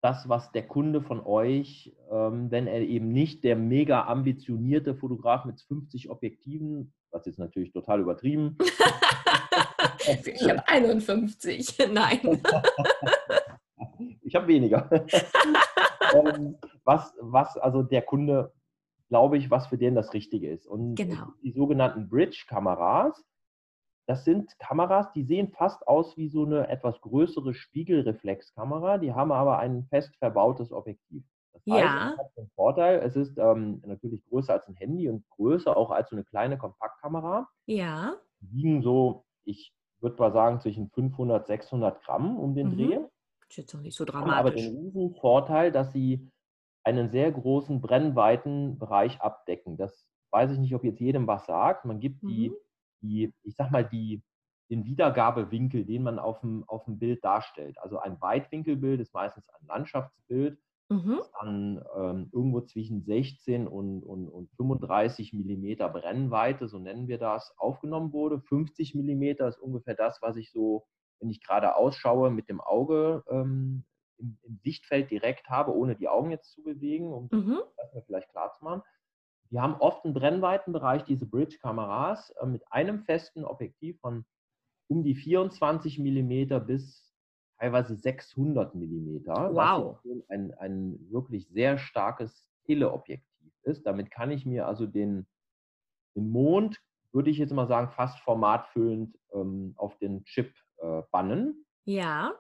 das, 0.02 0.28
was 0.28 0.52
der 0.52 0.68
Kunde 0.68 1.02
von 1.02 1.26
euch, 1.26 1.96
ähm, 2.12 2.52
wenn 2.52 2.68
er 2.68 2.82
eben 2.82 3.10
nicht 3.10 3.44
der 3.44 3.56
mega 3.56 4.06
ambitionierte 4.06 4.96
Fotograf 4.96 5.46
mit 5.46 5.62
50 5.62 6.10
Objektiven, 6.10 6.94
was 7.12 7.26
ist 7.26 7.40
natürlich 7.40 7.72
total 7.72 8.02
übertrieben, 8.02 8.58
ich 10.08 10.50
habe 10.50 10.68
51. 10.68 11.78
Nein. 11.92 12.42
ich 14.22 14.36
habe 14.36 14.48
weniger. 14.48 14.90
ähm, 16.14 16.58
was, 16.84 17.14
was 17.20 17.58
also 17.58 17.84
der 17.84 18.02
Kunde, 18.02 18.54
glaube 19.10 19.38
ich, 19.38 19.52
was 19.52 19.68
für 19.68 19.78
den 19.78 19.96
das 19.96 20.14
Richtige 20.14 20.50
ist. 20.50 20.68
Und 20.68 20.96
genau. 20.96 21.28
die 21.42 21.52
sogenannten 21.52 22.10
Bridge-Kameras, 22.10 23.24
das 24.06 24.26
sind 24.26 24.58
Kameras, 24.60 25.12
die 25.14 25.24
sehen 25.24 25.50
fast 25.50 25.88
aus 25.88 26.18
wie 26.18 26.28
so 26.30 26.46
eine 26.46 26.68
etwas 26.68 27.00
größere 27.02 27.54
Spiegelreflexkamera, 27.54 28.98
die 28.98 29.14
haben 29.14 29.32
aber 29.32 29.60
ein 29.60 29.86
fest 29.90 30.16
verbautes 30.18 30.72
Objektiv. 30.72 31.24
Das 31.54 31.62
heißt, 31.74 31.84
ja. 31.84 32.12
es 32.12 32.18
hat 32.18 32.38
den 32.38 32.50
Vorteil, 32.56 33.00
es 33.00 33.16
ist 33.16 33.38
ähm, 33.38 33.82
natürlich 33.86 34.26
größer 34.26 34.54
als 34.54 34.68
ein 34.68 34.76
Handy 34.76 35.08
und 35.08 35.24
größer 35.30 35.76
auch 35.78 35.92
als 35.92 36.10
so 36.10 36.16
eine 36.16 36.26
kleine 36.26 36.58
Kompaktkamera. 36.58 37.48
Ja. 37.66 38.16
Die 38.42 38.58
liegen 38.58 38.82
so, 38.82 39.24
ich 39.46 39.74
würde 40.00 40.18
mal 40.18 40.32
sagen, 40.32 40.60
zwischen 40.60 40.90
500, 40.90 41.48
600 41.48 42.04
Gramm 42.04 42.38
um 42.38 42.56
den 42.56 42.70
mhm. 42.70 42.78
Dreh. 42.78 43.00
Ist 43.50 43.58
jetzt 43.58 43.74
noch 43.74 43.82
nicht 43.82 43.96
so 43.96 44.06
dramatisch. 44.06 44.34
aber 44.38 44.52
den 44.52 44.78
riesen 44.78 45.16
Vorteil, 45.16 45.72
dass 45.72 45.92
sie 45.92 46.30
einen 46.84 47.10
sehr 47.10 47.32
großen 47.32 47.82
Brennweitenbereich 47.82 49.22
abdecken. 49.22 49.78
Das 49.78 50.06
weiß 50.32 50.52
ich 50.52 50.60
nicht, 50.60 50.76
ob 50.76 50.84
jetzt 50.84 51.00
jedem 51.00 51.28
was 51.28 51.46
sagt. 51.46 51.86
Man 51.86 52.00
gibt 52.00 52.22
die, 52.24 52.50
mhm. 52.50 52.56
die 53.02 53.34
ich 53.44 53.56
sag 53.56 53.72
mal, 53.72 53.86
die, 53.86 54.22
den 54.70 54.86
Wiedergabewinkel, 54.86 55.86
den 55.86 56.04
man 56.04 56.20
auf 56.20 56.42
dem, 56.42 56.64
auf 56.68 56.86
dem 56.86 57.00
Bild 57.00 57.24
darstellt. 57.24 57.78
Also 57.80 58.00
ein 58.00 58.20
Weitwinkelbild 58.20 59.00
ist 59.00 59.14
meistens 59.14 59.48
ein 59.50 59.66
Landschaftsbild 59.68 60.60
mhm. 60.94 61.20
dann 61.40 61.86
ähm, 61.98 62.30
irgendwo 62.32 62.62
zwischen 62.62 63.04
16 63.04 63.68
und, 63.68 64.04
und, 64.04 64.30
und 64.30 64.50
35 64.58 65.34
Millimeter 65.34 65.90
Brennweite, 65.90 66.68
so 66.68 66.80
nennen 66.80 67.08
wir 67.08 67.18
das, 67.18 67.54
aufgenommen 67.58 68.14
wurde. 68.14 68.40
50 68.40 68.96
Millimeter 68.96 69.48
ist 69.48 69.60
ungefähr 69.60 69.96
das, 69.96 70.22
was 70.22 70.36
ich 70.36 70.52
so, 70.52 70.86
wenn 71.20 71.30
ich 71.30 71.44
gerade 71.44 71.76
ausschaue, 71.76 72.32
mit 72.32 72.50
dem 72.50 72.62
Auge 72.62 73.24
ähm, 73.30 73.86
im, 74.18 74.38
im, 74.44 74.60
Sichtfeld 74.64 75.12
direkt 75.12 75.50
habe, 75.50 75.76
ohne 75.76 75.96
die 75.96 76.08
Augen 76.08 76.32
jetzt 76.32 76.52
zu 76.52 76.64
bewegen, 76.64 77.12
um 77.12 77.30
mhm. 77.32 77.60
das 77.78 77.94
mir 77.94 78.04
vielleicht 78.04 78.30
klar 78.30 78.54
zu 78.54 78.64
machen. 78.64 78.84
Die 79.52 79.60
haben 79.60 79.76
oft 79.76 80.04
einen 80.04 80.14
Brennweitenbereich, 80.14 81.04
diese 81.04 81.26
Bridge-Kameras, 81.26 82.32
äh, 82.42 82.46
mit 82.46 82.64
einem 82.72 83.04
festen 83.04 83.46
Objektiv 83.46 84.00
von 84.00 84.26
um 84.88 85.04
die 85.04 85.16
24 85.16 86.00
Millimeter 86.00 86.60
bis 86.60 87.13
teilweise 87.60 87.96
600 87.96 88.76
Millimeter, 88.76 89.54
wow. 89.54 90.00
was 90.04 90.28
ein, 90.30 90.54
ein 90.56 91.00
wirklich 91.12 91.48
sehr 91.48 91.78
starkes 91.78 92.48
Teleobjektiv 92.66 93.54
ist. 93.64 93.86
Damit 93.86 94.12
kann 94.12 94.32
ich 94.32 94.46
mir 94.46 94.68
also 94.68 94.86
den, 94.86 95.28
den 96.16 96.30
Mond, 96.30 96.82
würde 97.12 97.30
ich 97.30 97.38
jetzt 97.38 97.54
mal 97.54 97.68
sagen, 97.68 97.90
fast 97.92 98.20
formatfüllend 98.20 99.18
ähm, 99.34 99.74
auf 99.78 99.98
den 99.98 100.24
Chip 100.26 100.54
äh, 100.78 101.02
bannen. 101.12 101.66
Ja. 101.86 102.34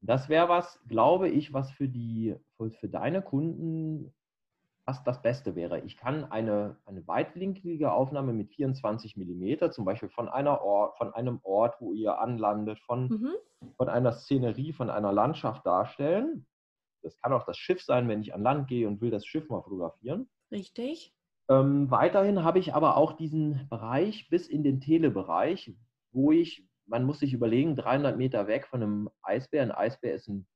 Das 0.00 0.28
wäre 0.28 0.48
was, 0.48 0.80
glaube 0.86 1.28
ich, 1.28 1.52
was 1.52 1.70
für 1.70 1.88
die 1.88 2.36
für, 2.56 2.70
für 2.70 2.88
deine 2.88 3.22
Kunden 3.22 4.12
was 4.86 5.02
das 5.04 5.22
Beste 5.22 5.54
wäre. 5.56 5.80
Ich 5.80 5.96
kann 5.96 6.24
eine, 6.30 6.76
eine 6.84 7.06
weitwinklige 7.06 7.92
Aufnahme 7.92 8.32
mit 8.32 8.50
24 8.50 9.16
mm, 9.16 9.70
zum 9.70 9.84
Beispiel 9.84 10.10
von, 10.10 10.28
einer 10.28 10.60
Ort, 10.60 10.98
von 10.98 11.14
einem 11.14 11.40
Ort, 11.42 11.80
wo 11.80 11.92
ihr 11.92 12.18
anlandet, 12.18 12.78
von, 12.80 13.08
mhm. 13.08 13.34
von 13.76 13.88
einer 13.88 14.12
Szenerie, 14.12 14.72
von 14.72 14.90
einer 14.90 15.12
Landschaft 15.12 15.64
darstellen. 15.64 16.46
Das 17.02 17.16
kann 17.18 17.32
auch 17.32 17.44
das 17.44 17.56
Schiff 17.56 17.82
sein, 17.82 18.08
wenn 18.08 18.20
ich 18.20 18.34
an 18.34 18.42
Land 18.42 18.68
gehe 18.68 18.86
und 18.86 19.00
will 19.00 19.10
das 19.10 19.26
Schiff 19.26 19.48
mal 19.48 19.62
fotografieren. 19.62 20.28
Richtig. 20.50 21.14
Ähm, 21.48 21.90
weiterhin 21.90 22.42
habe 22.42 22.58
ich 22.58 22.74
aber 22.74 22.96
auch 22.96 23.12
diesen 23.12 23.66
Bereich 23.68 24.28
bis 24.30 24.48
in 24.48 24.62
den 24.62 24.80
Telebereich, 24.80 25.74
wo 26.12 26.30
ich, 26.32 26.66
man 26.86 27.04
muss 27.04 27.20
sich 27.20 27.32
überlegen, 27.32 27.76
300 27.76 28.16
Meter 28.16 28.46
weg 28.46 28.66
von 28.66 28.82
einem 28.82 29.10
Eisbär. 29.22 29.62
Ein 29.62 29.72
Eisbär 29.72 30.14
ist 30.14 30.28
ein 30.28 30.46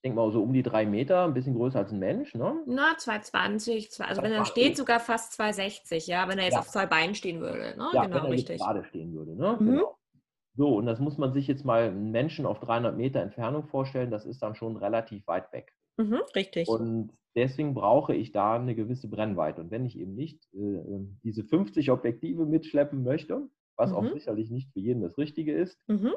ich 0.00 0.04
denke 0.04 0.16
mal 0.16 0.32
so 0.32 0.42
um 0.42 0.54
die 0.54 0.62
drei 0.62 0.86
Meter, 0.86 1.24
ein 1.24 1.34
bisschen 1.34 1.54
größer 1.54 1.80
als 1.80 1.92
ein 1.92 1.98
Mensch, 1.98 2.34
ne? 2.34 2.62
Na, 2.64 2.94
2,20, 2.96 4.00
also 4.00 4.22
wenn 4.22 4.32
er 4.32 4.46
steht, 4.46 4.74
sogar 4.78 4.98
fast 4.98 5.38
2,60, 5.38 6.08
ja, 6.08 6.26
wenn 6.26 6.38
er 6.38 6.44
jetzt 6.44 6.54
ja. 6.54 6.60
auf 6.60 6.68
zwei 6.68 6.86
Beinen 6.86 7.14
stehen 7.14 7.42
würde, 7.42 7.76
ne? 7.76 7.90
Ja, 7.92 8.04
genau, 8.04 8.16
wenn 8.16 8.24
er 8.24 8.30
richtig. 8.30 8.62
gerade 8.62 8.82
stehen 8.84 9.12
würde, 9.12 9.36
ne? 9.36 9.58
Mhm. 9.60 9.66
Genau. 9.66 9.98
So, 10.56 10.74
und 10.78 10.86
das 10.86 11.00
muss 11.00 11.18
man 11.18 11.34
sich 11.34 11.46
jetzt 11.46 11.66
mal 11.66 11.88
einen 11.88 12.12
Menschen 12.12 12.46
auf 12.46 12.60
300 12.60 12.96
Meter 12.96 13.20
Entfernung 13.20 13.66
vorstellen, 13.66 14.10
das 14.10 14.24
ist 14.24 14.42
dann 14.42 14.54
schon 14.54 14.78
relativ 14.78 15.26
weit 15.26 15.52
weg. 15.52 15.74
Mhm, 15.98 16.22
richtig. 16.34 16.66
Und 16.66 17.12
deswegen 17.36 17.74
brauche 17.74 18.14
ich 18.14 18.32
da 18.32 18.54
eine 18.54 18.74
gewisse 18.74 19.08
Brennweite. 19.08 19.60
Und 19.60 19.70
wenn 19.70 19.84
ich 19.84 19.98
eben 19.98 20.14
nicht 20.14 20.42
äh, 20.54 20.56
ähm, 20.56 21.20
diese 21.24 21.44
50 21.44 21.90
Objektive 21.90 22.46
mitschleppen 22.46 23.04
möchte, 23.04 23.50
was 23.76 23.90
mhm. 23.90 23.96
auch 23.96 24.12
sicherlich 24.14 24.50
nicht 24.50 24.72
für 24.72 24.80
jeden 24.80 25.02
das 25.02 25.18
Richtige 25.18 25.52
ist, 25.52 25.78
mhm. 25.88 26.14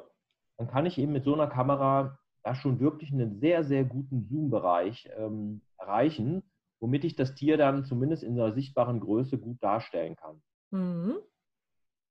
dann 0.58 0.70
kann 0.70 0.86
ich 0.86 0.98
eben 0.98 1.12
mit 1.12 1.26
so 1.26 1.34
einer 1.34 1.48
Kamera 1.48 2.18
da 2.44 2.56
schon 2.56 2.80
wirklich 2.80 3.12
einen 3.12 3.40
sehr, 3.40 3.64
sehr 3.64 3.84
guten 3.84 4.24
Zoom-Bereich 4.24 5.10
ähm, 5.18 5.62
erreichen. 5.78 6.44
womit 6.80 7.06
ich 7.06 7.16
das 7.16 7.34
Tier 7.34 7.58
dann 7.58 7.86
zumindest 7.86 8.24
in 8.24 8.34
einer 8.34 8.52
sichtbaren 8.52 9.00
Größe 9.00 9.38
gut 9.38 9.64
darstellen 9.64 10.18
kann. 10.18 10.42
Mhm. 10.72 11.16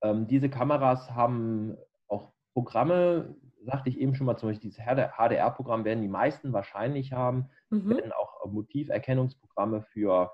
Ähm, 0.03 0.27
diese 0.27 0.49
Kameras 0.49 1.11
haben 1.11 1.77
auch 2.09 2.33
Programme, 2.55 3.37
sagte 3.65 3.91
ich 3.91 4.01
eben 4.01 4.15
schon 4.15 4.27
mal, 4.27 4.39
zum 4.39 4.49
Beispiel 4.49 4.71
dieses 4.71 4.85
HDR-Programm 4.85 5.85
werden 5.85 6.01
die 6.01 6.09
meisten 6.09 6.55
wahrscheinlich 6.55 7.13
haben, 7.13 7.51
mhm. 7.69 7.91
werden 7.91 8.13
auch 8.13 8.47
Motiverkennungsprogramme 8.47 9.83
für, 9.93 10.33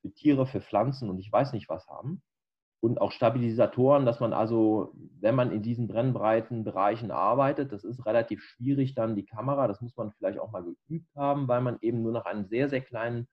für 0.00 0.12
Tiere, 0.12 0.46
für 0.46 0.60
Pflanzen 0.60 1.08
und 1.08 1.20
ich 1.20 1.30
weiß 1.32 1.52
nicht 1.52 1.68
was 1.68 1.86
haben 1.86 2.22
und 2.80 3.00
auch 3.00 3.12
Stabilisatoren, 3.12 4.06
dass 4.06 4.20
man 4.20 4.32
also, 4.32 4.92
wenn 5.20 5.34
man 5.34 5.52
in 5.52 5.62
diesen 5.62 5.86
brennbreiten 5.86 6.64
Bereichen 6.64 7.10
arbeitet, 7.10 7.72
das 7.72 7.84
ist 7.84 8.06
relativ 8.06 8.42
schwierig 8.42 8.94
dann 8.94 9.16
die 9.16 9.26
Kamera, 9.26 9.68
das 9.68 9.82
muss 9.82 9.96
man 9.96 10.12
vielleicht 10.12 10.38
auch 10.38 10.50
mal 10.50 10.64
geübt 10.64 11.14
haben, 11.14 11.46
weil 11.46 11.60
man 11.60 11.78
eben 11.82 12.02
nur 12.02 12.12
noch 12.12 12.24
einen 12.24 12.46
sehr, 12.46 12.70
sehr 12.70 12.80
kleinen 12.80 13.28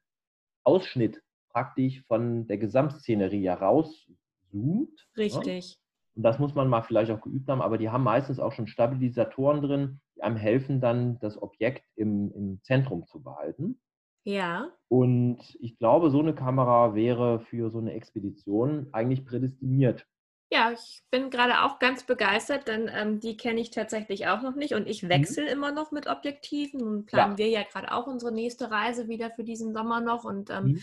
Ausschnitt 0.65 1.21
praktisch 1.49 2.03
von 2.07 2.45
der 2.47 2.57
Gesamtszenerie 2.57 3.47
herauszoomt. 3.47 5.07
Richtig. 5.17 5.69
Ja? 5.71 5.77
Und 6.15 6.23
das 6.23 6.39
muss 6.39 6.55
man 6.55 6.67
mal 6.67 6.81
vielleicht 6.81 7.11
auch 7.11 7.21
geübt 7.21 7.47
haben, 7.47 7.61
aber 7.61 7.77
die 7.77 7.89
haben 7.89 8.03
meistens 8.03 8.39
auch 8.39 8.51
schon 8.51 8.67
Stabilisatoren 8.67 9.61
drin, 9.61 10.01
die 10.15 10.23
einem 10.23 10.35
helfen, 10.35 10.81
dann 10.81 11.19
das 11.19 11.41
Objekt 11.41 11.85
im, 11.95 12.31
im 12.33 12.59
Zentrum 12.63 13.05
zu 13.05 13.21
behalten. 13.21 13.79
Ja. 14.23 14.69
Und 14.89 15.39
ich 15.59 15.77
glaube, 15.77 16.09
so 16.09 16.19
eine 16.19 16.35
Kamera 16.35 16.95
wäre 16.95 17.39
für 17.39 17.69
so 17.69 17.79
eine 17.79 17.93
Expedition 17.93 18.87
eigentlich 18.91 19.25
prädestiniert. 19.25 20.05
Ja, 20.49 20.71
ich 20.71 21.03
bin 21.11 21.29
gerade 21.29 21.63
auch 21.63 21.77
ganz 21.79 22.03
begeistert, 22.03 22.69
denn 22.69 22.89
ähm, 22.93 23.19
die 23.19 23.35
kenne 23.35 23.59
ich 23.59 23.69
tatsächlich 23.69 24.27
auch 24.27 24.41
noch 24.41 24.55
nicht 24.55 24.73
und 24.73 24.87
ich 24.87 25.03
mhm. 25.03 25.09
wechsle 25.09 25.43
mhm. 25.43 25.49
immer 25.49 25.71
noch 25.73 25.91
mit 25.91 26.07
Objektiven. 26.07 26.79
Nun 26.79 27.05
planen 27.05 27.33
ja. 27.33 27.37
wir 27.37 27.49
ja 27.49 27.63
gerade 27.63 27.91
auch 27.91 28.07
unsere 28.07 28.31
nächste 28.31 28.71
Reise 28.71 29.09
wieder 29.09 29.29
für 29.31 29.43
diesen 29.43 29.73
Sommer 29.73 29.99
noch 29.99 30.23
und 30.23 30.49
ähm, 30.49 30.63
mhm. 30.63 30.81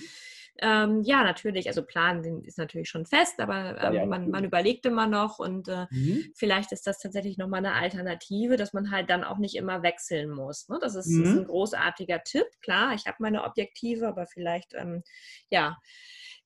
Ähm, 0.58 1.02
ja, 1.02 1.24
natürlich, 1.24 1.66
also 1.66 1.82
Plan 1.82 2.22
ist 2.44 2.58
natürlich 2.58 2.88
schon 2.88 3.06
fest, 3.06 3.40
aber 3.40 3.76
ähm, 3.82 3.94
ja, 3.94 4.06
man, 4.06 4.30
man, 4.30 4.44
überlegt 4.44 4.86
immer 4.86 5.08
noch 5.08 5.40
und 5.40 5.66
äh, 5.66 5.86
mhm. 5.90 6.30
vielleicht 6.36 6.70
ist 6.70 6.86
das 6.86 6.98
tatsächlich 7.00 7.38
nochmal 7.38 7.58
eine 7.58 7.74
Alternative, 7.74 8.56
dass 8.56 8.72
man 8.72 8.92
halt 8.92 9.10
dann 9.10 9.24
auch 9.24 9.38
nicht 9.38 9.56
immer 9.56 9.82
wechseln 9.82 10.30
muss. 10.30 10.68
Ne? 10.68 10.78
Das 10.80 10.94
ist, 10.94 11.08
mhm. 11.08 11.24
ist, 11.24 11.30
ein 11.30 11.44
großartiger 11.46 12.22
Tipp. 12.22 12.46
Klar, 12.62 12.94
ich 12.94 13.06
habe 13.06 13.16
meine 13.18 13.42
Objektive, 13.42 14.06
aber 14.06 14.26
vielleicht, 14.26 14.74
ähm, 14.74 15.02
ja, 15.50 15.76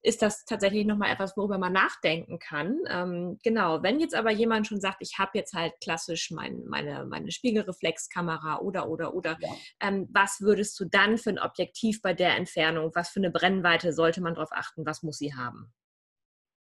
ist 0.03 0.23
das 0.23 0.45
tatsächlich 0.45 0.87
nochmal 0.87 1.13
etwas, 1.13 1.37
worüber 1.37 1.59
man 1.59 1.73
nachdenken 1.73 2.39
kann. 2.39 2.79
Ähm, 2.89 3.39
genau, 3.43 3.83
wenn 3.83 4.01
jetzt 4.01 4.15
aber 4.15 4.31
jemand 4.31 4.67
schon 4.67 4.81
sagt, 4.81 4.99
ich 5.01 5.19
habe 5.19 5.33
jetzt 5.35 5.55
halt 5.55 5.73
klassisch 5.81 6.31
mein, 6.31 6.65
meine, 6.67 7.05
meine 7.05 7.31
Spiegelreflexkamera 7.31 8.61
oder, 8.61 8.89
oder, 8.89 9.15
oder, 9.15 9.37
ja. 9.41 9.49
ähm, 9.81 10.09
was 10.13 10.41
würdest 10.41 10.79
du 10.79 10.85
dann 10.85 11.19
für 11.19 11.31
ein 11.31 11.39
Objektiv 11.39 12.01
bei 12.01 12.15
der 12.15 12.37
Entfernung, 12.37 12.93
was 12.95 13.09
für 13.11 13.21
eine 13.21 13.31
Brennweite 13.31 13.93
sollte 13.93 14.21
man 14.21 14.35
darauf 14.35 14.53
achten, 14.53 14.87
was 14.87 15.03
muss 15.03 15.19
sie 15.19 15.35
haben? 15.35 15.73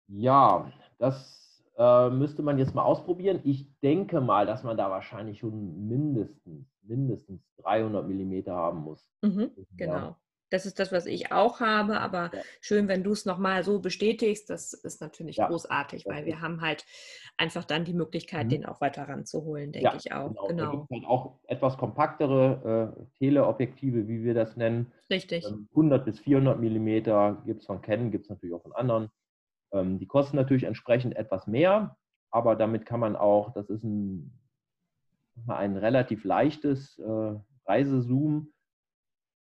Ja, 0.09 0.73
das 0.99 1.63
äh, 1.77 2.09
müsste 2.11 2.43
man 2.43 2.59
jetzt 2.59 2.75
mal 2.75 2.85
ausprobieren. 2.85 3.41
Ich 3.45 3.69
denke 3.81 4.21
mal, 4.21 4.47
dass 4.47 4.63
man 4.63 4.77
da 4.77 4.91
wahrscheinlich 4.91 5.41
schon 5.41 5.89
mindestens, 5.89 6.67
mindestens 6.83 7.43
300 7.59 8.07
Millimeter 8.07 8.55
haben 8.55 8.81
muss. 8.81 9.11
Mhm, 9.23 9.51
genau. 9.77 10.17
Das 10.51 10.65
ist 10.65 10.79
das, 10.79 10.93
was 10.93 11.07
ich 11.07 11.33
auch 11.33 11.61
habe, 11.61 12.01
aber 12.01 12.31
ja. 12.33 12.41
schön, 12.61 12.87
wenn 12.87 13.03
du 13.03 13.13
es 13.13 13.27
nochmal 13.27 13.65
so 13.65 13.81
bestätigst. 13.81 14.49
Das 14.49 14.73
ist 14.73 15.01
natürlich 15.01 15.37
ja. 15.37 15.49
großartig, 15.49 16.07
weil 16.07 16.25
wir 16.25 16.41
haben 16.41 16.61
halt 16.61 16.85
einfach 17.37 17.65
dann 17.65 17.85
die 17.85 17.95
Möglichkeit, 17.95 18.47
mhm. 18.47 18.51
den 18.51 18.67
auch 18.67 18.81
weiter 18.81 19.09
ranzuholen, 19.09 19.73
denke 19.73 19.89
ja, 19.89 19.97
ich 19.97 20.13
auch. 20.13 20.29
Genau. 20.29 20.47
genau. 20.47 20.87
Da 20.89 20.95
halt 20.95 21.05
auch 21.07 21.39
etwas 21.49 21.77
kompaktere 21.77 22.95
äh, 22.97 23.19
Teleobjektive, 23.19 24.07
wie 24.09 24.23
wir 24.23 24.35
das 24.35 24.57
nennen. 24.57 24.93
Richtig. 25.11 25.45
Ähm, 25.47 25.69
100 25.71 26.05
bis 26.05 26.21
400 26.21 26.61
Millimeter 26.61 27.43
gibt 27.45 27.61
es 27.61 27.67
von 27.67 27.83
Canon, 27.83 28.11
gibt 28.11 28.25
es 28.25 28.31
natürlich 28.31 28.55
auch 28.55 28.63
von 28.63 28.73
anderen. 28.73 29.11
Ähm, 29.73 29.99
die 29.99 30.07
kosten 30.07 30.37
natürlich 30.37 30.65
entsprechend 30.65 31.17
etwas 31.17 31.47
mehr, 31.47 31.97
aber 32.31 32.57
damit 32.57 32.87
kann 32.87 33.01
man 33.01 33.17
auch, 33.17 33.53
das 33.53 33.69
ist 33.69 33.83
ein, 33.83 34.33
ein 35.49 35.77
relativ 35.77 36.25
leichtes 36.25 36.99
äh, 36.99 37.35
Reisezoom 37.67 38.53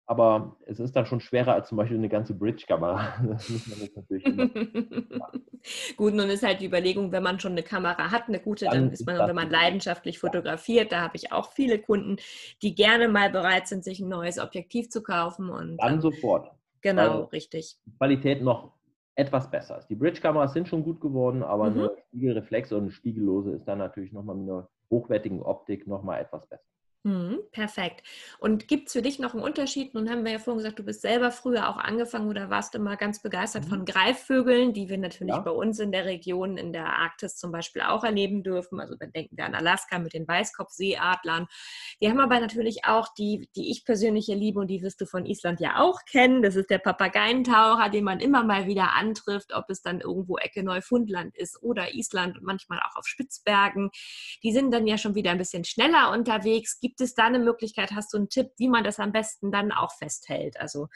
aber 0.06 0.58
es 0.66 0.80
ist 0.80 0.96
dann 0.96 1.06
schon 1.06 1.22
schwerer 1.22 1.54
als 1.54 1.70
zum 1.70 1.78
Beispiel 1.78 1.98
eine 1.98 2.10
ganze 2.10 2.34
Bridge-Kamera. 2.34 3.14
Das 3.28 3.50
muss 3.50 3.68
man 3.68 3.80
jetzt 3.80 3.96
natürlich 3.96 4.26
immer. 4.26 4.50
Gut, 5.98 6.14
nun 6.14 6.30
ist 6.30 6.44
halt 6.44 6.60
die 6.60 6.66
Überlegung, 6.66 7.12
wenn 7.12 7.24
man 7.24 7.40
schon 7.40 7.54
eine 7.54 7.64
Kamera 7.64 8.12
hat, 8.12 8.28
eine 8.28 8.40
gute, 8.40 8.66
dann, 8.66 8.74
dann 8.74 8.92
ist 8.92 9.06
man, 9.06 9.18
wenn 9.28 9.36
man 9.36 9.50
leidenschaftlich 9.50 10.20
fotografiert, 10.20 10.92
da 10.92 11.02
habe 11.02 11.16
ich 11.16 11.32
auch 11.32 11.52
viele 11.54 11.80
Kunden, 11.80 12.18
die 12.62 12.76
gerne 12.76 13.08
mal 13.08 13.30
bereit 13.30 13.68
sind, 13.68 13.84
sich 13.84 14.02
ein 14.02 14.10
neues 14.10 14.40
Objektiv 14.40 14.90
zu 14.90 15.02
kaufen. 15.02 15.50
Und, 15.50 15.78
dann 15.78 16.02
sofort. 16.02 16.52
Genau, 16.82 17.02
also 17.02 17.24
richtig. 17.26 17.78
Qualität 17.98 18.42
noch 18.42 18.74
etwas 19.16 19.50
besser 19.50 19.78
ist. 19.78 19.88
Die 19.88 19.96
Bridge-Kameras 19.96 20.54
sind 20.54 20.68
schon 20.68 20.84
gut 20.84 21.00
geworden, 21.00 21.44
aber 21.44 21.70
mhm. 21.70 21.80
eine 21.80 21.92
Spiegelreflex 22.08 22.72
und 22.74 22.82
eine 22.82 22.92
Spiegellose 22.92 23.52
ist 23.52 23.66
dann 23.66 23.78
natürlich 23.78 24.12
nochmal 24.12 24.36
mit 24.36 24.50
einer 24.50 24.70
hochwertigen 24.90 25.42
Optik 25.42 25.88
nochmal 25.88 26.22
etwas 26.22 26.48
besser. 26.48 26.64
Mhm, 27.06 27.40
perfekt. 27.52 28.02
Und 28.40 28.70
gibt 28.70 28.88
es 28.88 28.94
für 28.94 29.02
dich 29.02 29.20
noch 29.20 29.34
einen 29.34 29.44
Unterschied? 29.44 29.94
Nun 29.94 30.10
haben 30.10 30.24
wir 30.24 30.32
ja 30.32 30.40
vorhin 30.40 30.60
gesagt, 30.60 30.80
du 30.80 30.84
bist 30.84 31.02
selber 31.02 31.32
früher 31.32 31.68
auch 31.68 31.76
angefangen 31.76 32.30
oder 32.30 32.50
warst 32.50 32.76
immer 32.76 32.96
ganz 32.96 33.22
begeistert 33.22 33.66
mhm. 33.66 33.70
von 33.70 33.86
Greifvögeln, 33.86 34.72
die 34.72 34.88
wir 34.88 34.98
natürlich 34.98 35.34
ja. 35.34 35.42
bei 35.42 35.52
uns 35.52 35.80
in 35.80 35.92
der 35.92 36.06
Region, 36.06 36.58
in 36.58 36.72
der 36.72 36.86
Arktis 36.86 37.36
zum 37.36 37.52
Beispiel 37.52 37.82
auch 37.82 38.06
erleben 38.06 38.42
dürfen. 38.42 38.80
Also 38.80 38.96
dann 38.96 39.12
denken 39.12 39.36
wir 39.36 39.44
an 39.44 39.54
Alaska 39.54 40.00
mit 40.00 40.14
den 40.14 40.26
Weißkopfseeadlern. 40.26 41.48
Wir 42.00 42.10
haben 42.10 42.22
aber 42.22 42.40
natürlich 42.40 42.86
auch 42.86 43.10
die, 43.14 43.50
die 43.58 43.70
ich 43.70 43.84
persönlich 43.84 44.28
hier 44.28 44.38
liebe 44.38 44.62
und 44.62 44.68
die 44.68 44.82
wirst 44.82 45.02
du 45.02 45.06
von 45.06 45.26
Island 45.26 45.60
ja 45.60 45.82
auch 45.82 46.06
kennen. 46.06 46.42
Das 46.42 46.56
ist 46.56 46.70
der 46.70 46.78
Papageientaucher, 46.80 47.90
den 47.90 48.06
man 48.06 48.22
immer 48.22 48.46
mal 48.46 48.66
wieder 48.66 48.94
antrifft, 48.94 49.54
ob 49.54 49.70
es 49.70 49.82
dann 49.82 50.00
irgendwo 50.00 50.38
Ecke 50.38 50.64
Neufundland 50.64 51.36
ist 51.36 51.62
oder 51.62 51.94
Island 51.94 52.38
und 52.38 52.46
manchmal 52.46 52.80
auch 52.80 52.96
auf 52.96 53.08
Spitzbergen. 53.08 53.92
Die 54.42 54.54
sind 54.54 54.72
dann 54.72 54.88
ja 54.88 54.98
schon 54.98 55.16
wieder 55.16 55.32
ein 55.32 55.38
bisschen 55.38 55.66
schneller 55.66 56.10
unterwegs. 56.12 56.80
Gibt 56.80 56.93
Gibt 56.94 57.02
es 57.02 57.16
da 57.16 57.26
eine 57.26 57.40
Möglichkeit, 57.40 57.92
hast 57.94 58.14
du 58.14 58.18
einen 58.18 58.30
Tipp, 58.30 58.52
wie 58.58 58.70
man 58.70 58.84
das 58.84 59.00
am 59.00 59.12
besten 59.12 59.52
dann 59.52 59.72
auch 59.72 59.92
festhält? 59.94 60.60
Also 60.60 60.90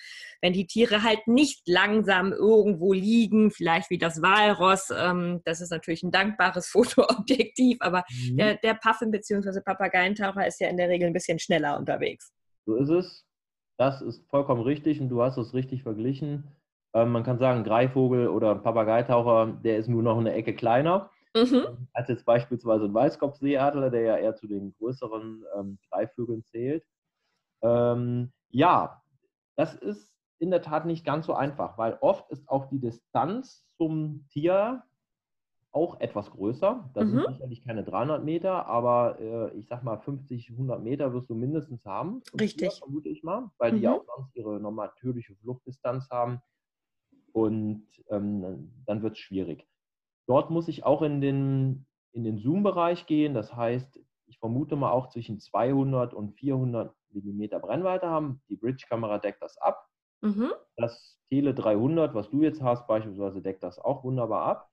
wenn 0.43 0.53
die 0.53 0.67
Tiere 0.67 1.01
halt 1.01 1.27
nicht 1.27 1.67
langsam 1.67 2.33
irgendwo 2.33 2.93
liegen, 2.93 3.49
vielleicht 3.49 3.89
wie 3.89 3.97
das 3.97 4.21
Walross, 4.21 4.91
ähm, 4.95 5.41
das 5.43 5.59
ist 5.59 5.71
natürlich 5.71 6.03
ein 6.03 6.11
dankbares 6.11 6.67
Fotoobjektiv, 6.71 7.77
aber 7.79 8.03
mhm. 8.29 8.37
der, 8.37 8.55
der 8.57 8.75
Puffin 8.75 9.09
bzw. 9.09 9.59
Papageientaucher 9.61 10.45
ist 10.45 10.61
ja 10.61 10.67
in 10.67 10.77
der 10.77 10.87
Regel 10.87 11.07
ein 11.07 11.13
bisschen 11.13 11.39
schneller 11.39 11.79
unterwegs. 11.79 12.31
So 12.67 12.75
ist 12.75 12.89
es. 12.89 13.25
Das 13.79 14.03
ist 14.03 14.23
vollkommen 14.29 14.61
richtig 14.61 15.01
und 15.01 15.09
du 15.09 15.23
hast 15.23 15.37
es 15.37 15.55
richtig 15.55 15.81
verglichen. 15.81 16.43
Ähm, 16.93 17.11
man 17.11 17.23
kann 17.23 17.39
sagen, 17.39 17.63
Greifvogel 17.63 18.27
oder 18.27 18.53
Papageitaucher, 18.53 19.57
der 19.63 19.77
ist 19.77 19.87
nur 19.87 20.03
noch 20.03 20.19
eine 20.19 20.33
Ecke 20.33 20.53
kleiner. 20.53 21.09
Mhm. 21.35 21.87
Als 21.93 22.09
jetzt 22.09 22.25
beispielsweise 22.25 22.85
ein 22.85 22.93
Weißkopfseeadler, 22.93 23.89
der 23.89 24.01
ja 24.01 24.17
eher 24.17 24.35
zu 24.35 24.47
den 24.47 24.73
größeren 24.77 25.43
ähm, 25.57 25.79
Greifvögeln 25.89 26.43
zählt. 26.45 26.83
Ähm, 27.61 28.31
ja, 28.49 29.01
das 29.55 29.75
ist 29.75 30.13
in 30.39 30.51
der 30.51 30.61
Tat 30.61 30.85
nicht 30.85 31.05
ganz 31.05 31.25
so 31.25 31.33
einfach, 31.33 31.77
weil 31.77 31.97
oft 32.01 32.29
ist 32.31 32.47
auch 32.47 32.67
die 32.69 32.79
Distanz 32.79 33.67
zum 33.77 34.25
Tier 34.29 34.83
auch 35.71 35.99
etwas 35.99 36.31
größer. 36.31 36.89
Das 36.93 37.05
mhm. 37.05 37.11
sind 37.11 37.27
sicherlich 37.27 37.63
keine 37.63 37.83
300 37.83 38.23
Meter, 38.23 38.65
aber 38.65 39.19
äh, 39.19 39.57
ich 39.57 39.67
sag 39.67 39.83
mal 39.83 39.97
50, 39.97 40.51
100 40.51 40.81
Meter 40.81 41.13
wirst 41.13 41.29
du 41.29 41.35
mindestens 41.35 41.85
haben. 41.85 42.21
Richtig. 42.39 42.69
Tier, 42.69 42.71
vermute 42.71 43.09
ich 43.09 43.23
mal, 43.23 43.51
weil 43.57 43.73
mhm. 43.73 43.79
die 43.79 43.87
auch 43.87 44.03
sonst 44.15 44.35
ihre 44.35 44.59
natürliche 44.59 45.35
Fluchtdistanz 45.35 46.09
haben. 46.09 46.41
Und 47.31 47.85
ähm, 48.09 48.71
dann 48.85 49.03
wird 49.03 49.13
es 49.13 49.19
schwierig. 49.19 49.67
Dort 50.27 50.49
muss 50.49 50.67
ich 50.67 50.85
auch 50.85 51.01
in 51.01 51.21
den, 51.21 51.85
in 52.11 52.23
den 52.23 52.37
Zoom-Bereich 52.37 53.05
gehen. 53.05 53.33
Das 53.33 53.55
heißt, 53.55 53.99
ich 54.27 54.39
vermute 54.39 54.75
mal 54.75 54.91
auch 54.91 55.09
zwischen 55.09 55.39
200 55.39 56.13
und 56.13 56.33
400 56.33 56.93
Millimeter 57.11 57.59
Brennweite 57.59 58.07
haben. 58.07 58.41
Die 58.49 58.57
Bridge-Kamera 58.57 59.17
deckt 59.19 59.41
das 59.41 59.57
ab. 59.57 59.87
Mhm. 60.21 60.51
Das 60.75 61.17
Tele 61.29 61.53
300, 61.53 62.13
was 62.13 62.29
du 62.29 62.41
jetzt 62.41 62.61
hast, 62.61 62.87
beispielsweise 62.87 63.41
deckt 63.41 63.63
das 63.63 63.79
auch 63.79 64.03
wunderbar 64.03 64.43
ab. 64.43 64.71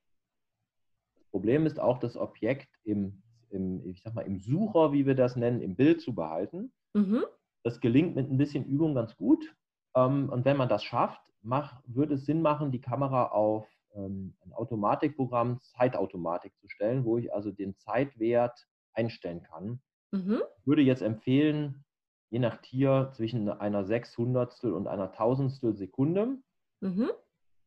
Das 1.14 1.24
Problem 1.30 1.66
ist 1.66 1.78
auch, 1.80 1.98
das 1.98 2.16
Objekt 2.16 2.68
im, 2.84 3.22
im, 3.50 3.86
ich 3.86 4.02
sag 4.02 4.14
mal, 4.14 4.22
im 4.22 4.40
Sucher, 4.40 4.92
wie 4.92 5.06
wir 5.06 5.14
das 5.14 5.36
nennen, 5.36 5.60
im 5.60 5.76
Bild 5.76 6.00
zu 6.00 6.14
behalten. 6.14 6.72
Mhm. 6.94 7.24
Das 7.62 7.80
gelingt 7.80 8.16
mit 8.16 8.30
ein 8.30 8.38
bisschen 8.38 8.64
Übung 8.64 8.94
ganz 8.94 9.16
gut. 9.16 9.54
Ähm, 9.96 10.28
und 10.30 10.44
wenn 10.44 10.56
man 10.56 10.68
das 10.68 10.82
schafft, 10.82 11.22
mach, 11.42 11.80
würde 11.86 12.14
es 12.14 12.26
Sinn 12.26 12.42
machen, 12.42 12.72
die 12.72 12.80
Kamera 12.80 13.28
auf 13.28 13.66
ähm, 13.94 14.34
ein 14.44 14.52
Automatikprogramm 14.52 15.60
Zeitautomatik 15.62 16.56
zu 16.58 16.68
stellen, 16.68 17.04
wo 17.04 17.18
ich 17.18 17.32
also 17.32 17.50
den 17.50 17.76
Zeitwert 17.76 18.66
einstellen 18.92 19.42
kann. 19.42 19.80
Mhm. 20.12 20.42
Ich 20.60 20.66
würde 20.66 20.82
jetzt 20.82 21.02
empfehlen, 21.02 21.84
je 22.30 22.38
nach 22.38 22.56
Tier 22.58 23.10
zwischen 23.14 23.48
einer 23.48 23.84
Sechshundertstel 23.84 24.72
und 24.72 24.86
einer 24.86 25.12
Tausendstel 25.12 25.76
Sekunde 25.76 26.38
mhm. 26.80 27.10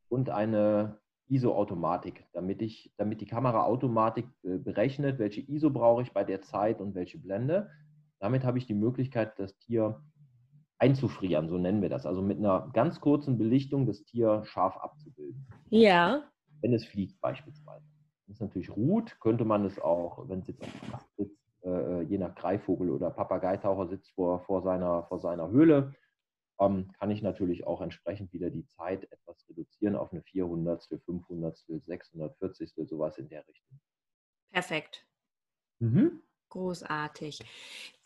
und 0.09 0.29
eine 0.29 0.99
ISO-Automatik, 1.29 2.25
damit, 2.33 2.61
damit 2.97 3.21
die 3.21 3.25
Kamera 3.25 3.63
Automatik 3.63 4.25
äh, 4.43 4.57
berechnet, 4.57 5.19
welche 5.19 5.41
ISO 5.41 5.69
brauche 5.69 6.01
ich 6.01 6.13
bei 6.13 6.23
der 6.23 6.41
Zeit 6.41 6.79
und 6.79 6.95
welche 6.95 7.17
Blende. 7.17 7.69
Damit 8.19 8.43
habe 8.43 8.57
ich 8.57 8.65
die 8.65 8.73
Möglichkeit, 8.73 9.37
das 9.37 9.57
Tier 9.59 10.01
einzufrieren, 10.79 11.49
so 11.49 11.57
nennen 11.57 11.81
wir 11.81 11.89
das. 11.89 12.05
Also 12.05 12.21
mit 12.21 12.37
einer 12.37 12.69
ganz 12.73 13.01
kurzen 13.01 13.37
Belichtung 13.37 13.85
das 13.85 14.03
Tier 14.03 14.43
scharf 14.45 14.77
abzubilden. 14.77 15.47
Ja. 15.69 16.23
Wenn 16.61 16.73
es 16.73 16.85
fliegt 16.85 17.19
beispielsweise. 17.21 17.85
Wenn 18.25 18.33
es 18.33 18.39
natürlich 18.39 18.69
ruht, 18.69 19.19
könnte 19.19 19.45
man 19.45 19.65
es 19.65 19.79
auch, 19.79 20.27
wenn 20.29 20.39
es 20.39 20.47
jetzt 20.47 20.61
auf 20.61 20.71
dem 20.71 20.91
Dach 20.91 21.05
sitzt, 21.17 21.37
äh, 21.63 22.01
je 22.03 22.17
nach 22.17 22.35
Greifvogel 22.35 22.89
oder 22.89 23.09
Papageitaucher 23.09 23.87
sitzt 23.87 24.11
vor, 24.11 24.41
vor, 24.41 24.61
seiner, 24.61 25.03
vor 25.03 25.19
seiner 25.19 25.49
Höhle, 25.49 25.93
ähm, 26.59 26.91
kann 26.99 27.11
ich 27.11 27.21
natürlich 27.21 27.65
auch 27.65 27.81
entsprechend 27.81 28.33
wieder 28.33 28.49
die 28.49 28.65
Zeit 28.65 29.11
etwas 29.11 29.47
reduzieren 29.49 29.95
auf 29.95 30.11
eine 30.11 30.21
400., 30.23 30.87
500., 31.05 31.57
640., 31.85 32.73
sowas 32.87 33.17
in 33.17 33.29
der 33.29 33.47
Richtung. 33.47 33.79
Perfekt. 34.51 35.05
Mhm. 35.79 36.21
Großartig. 36.49 37.39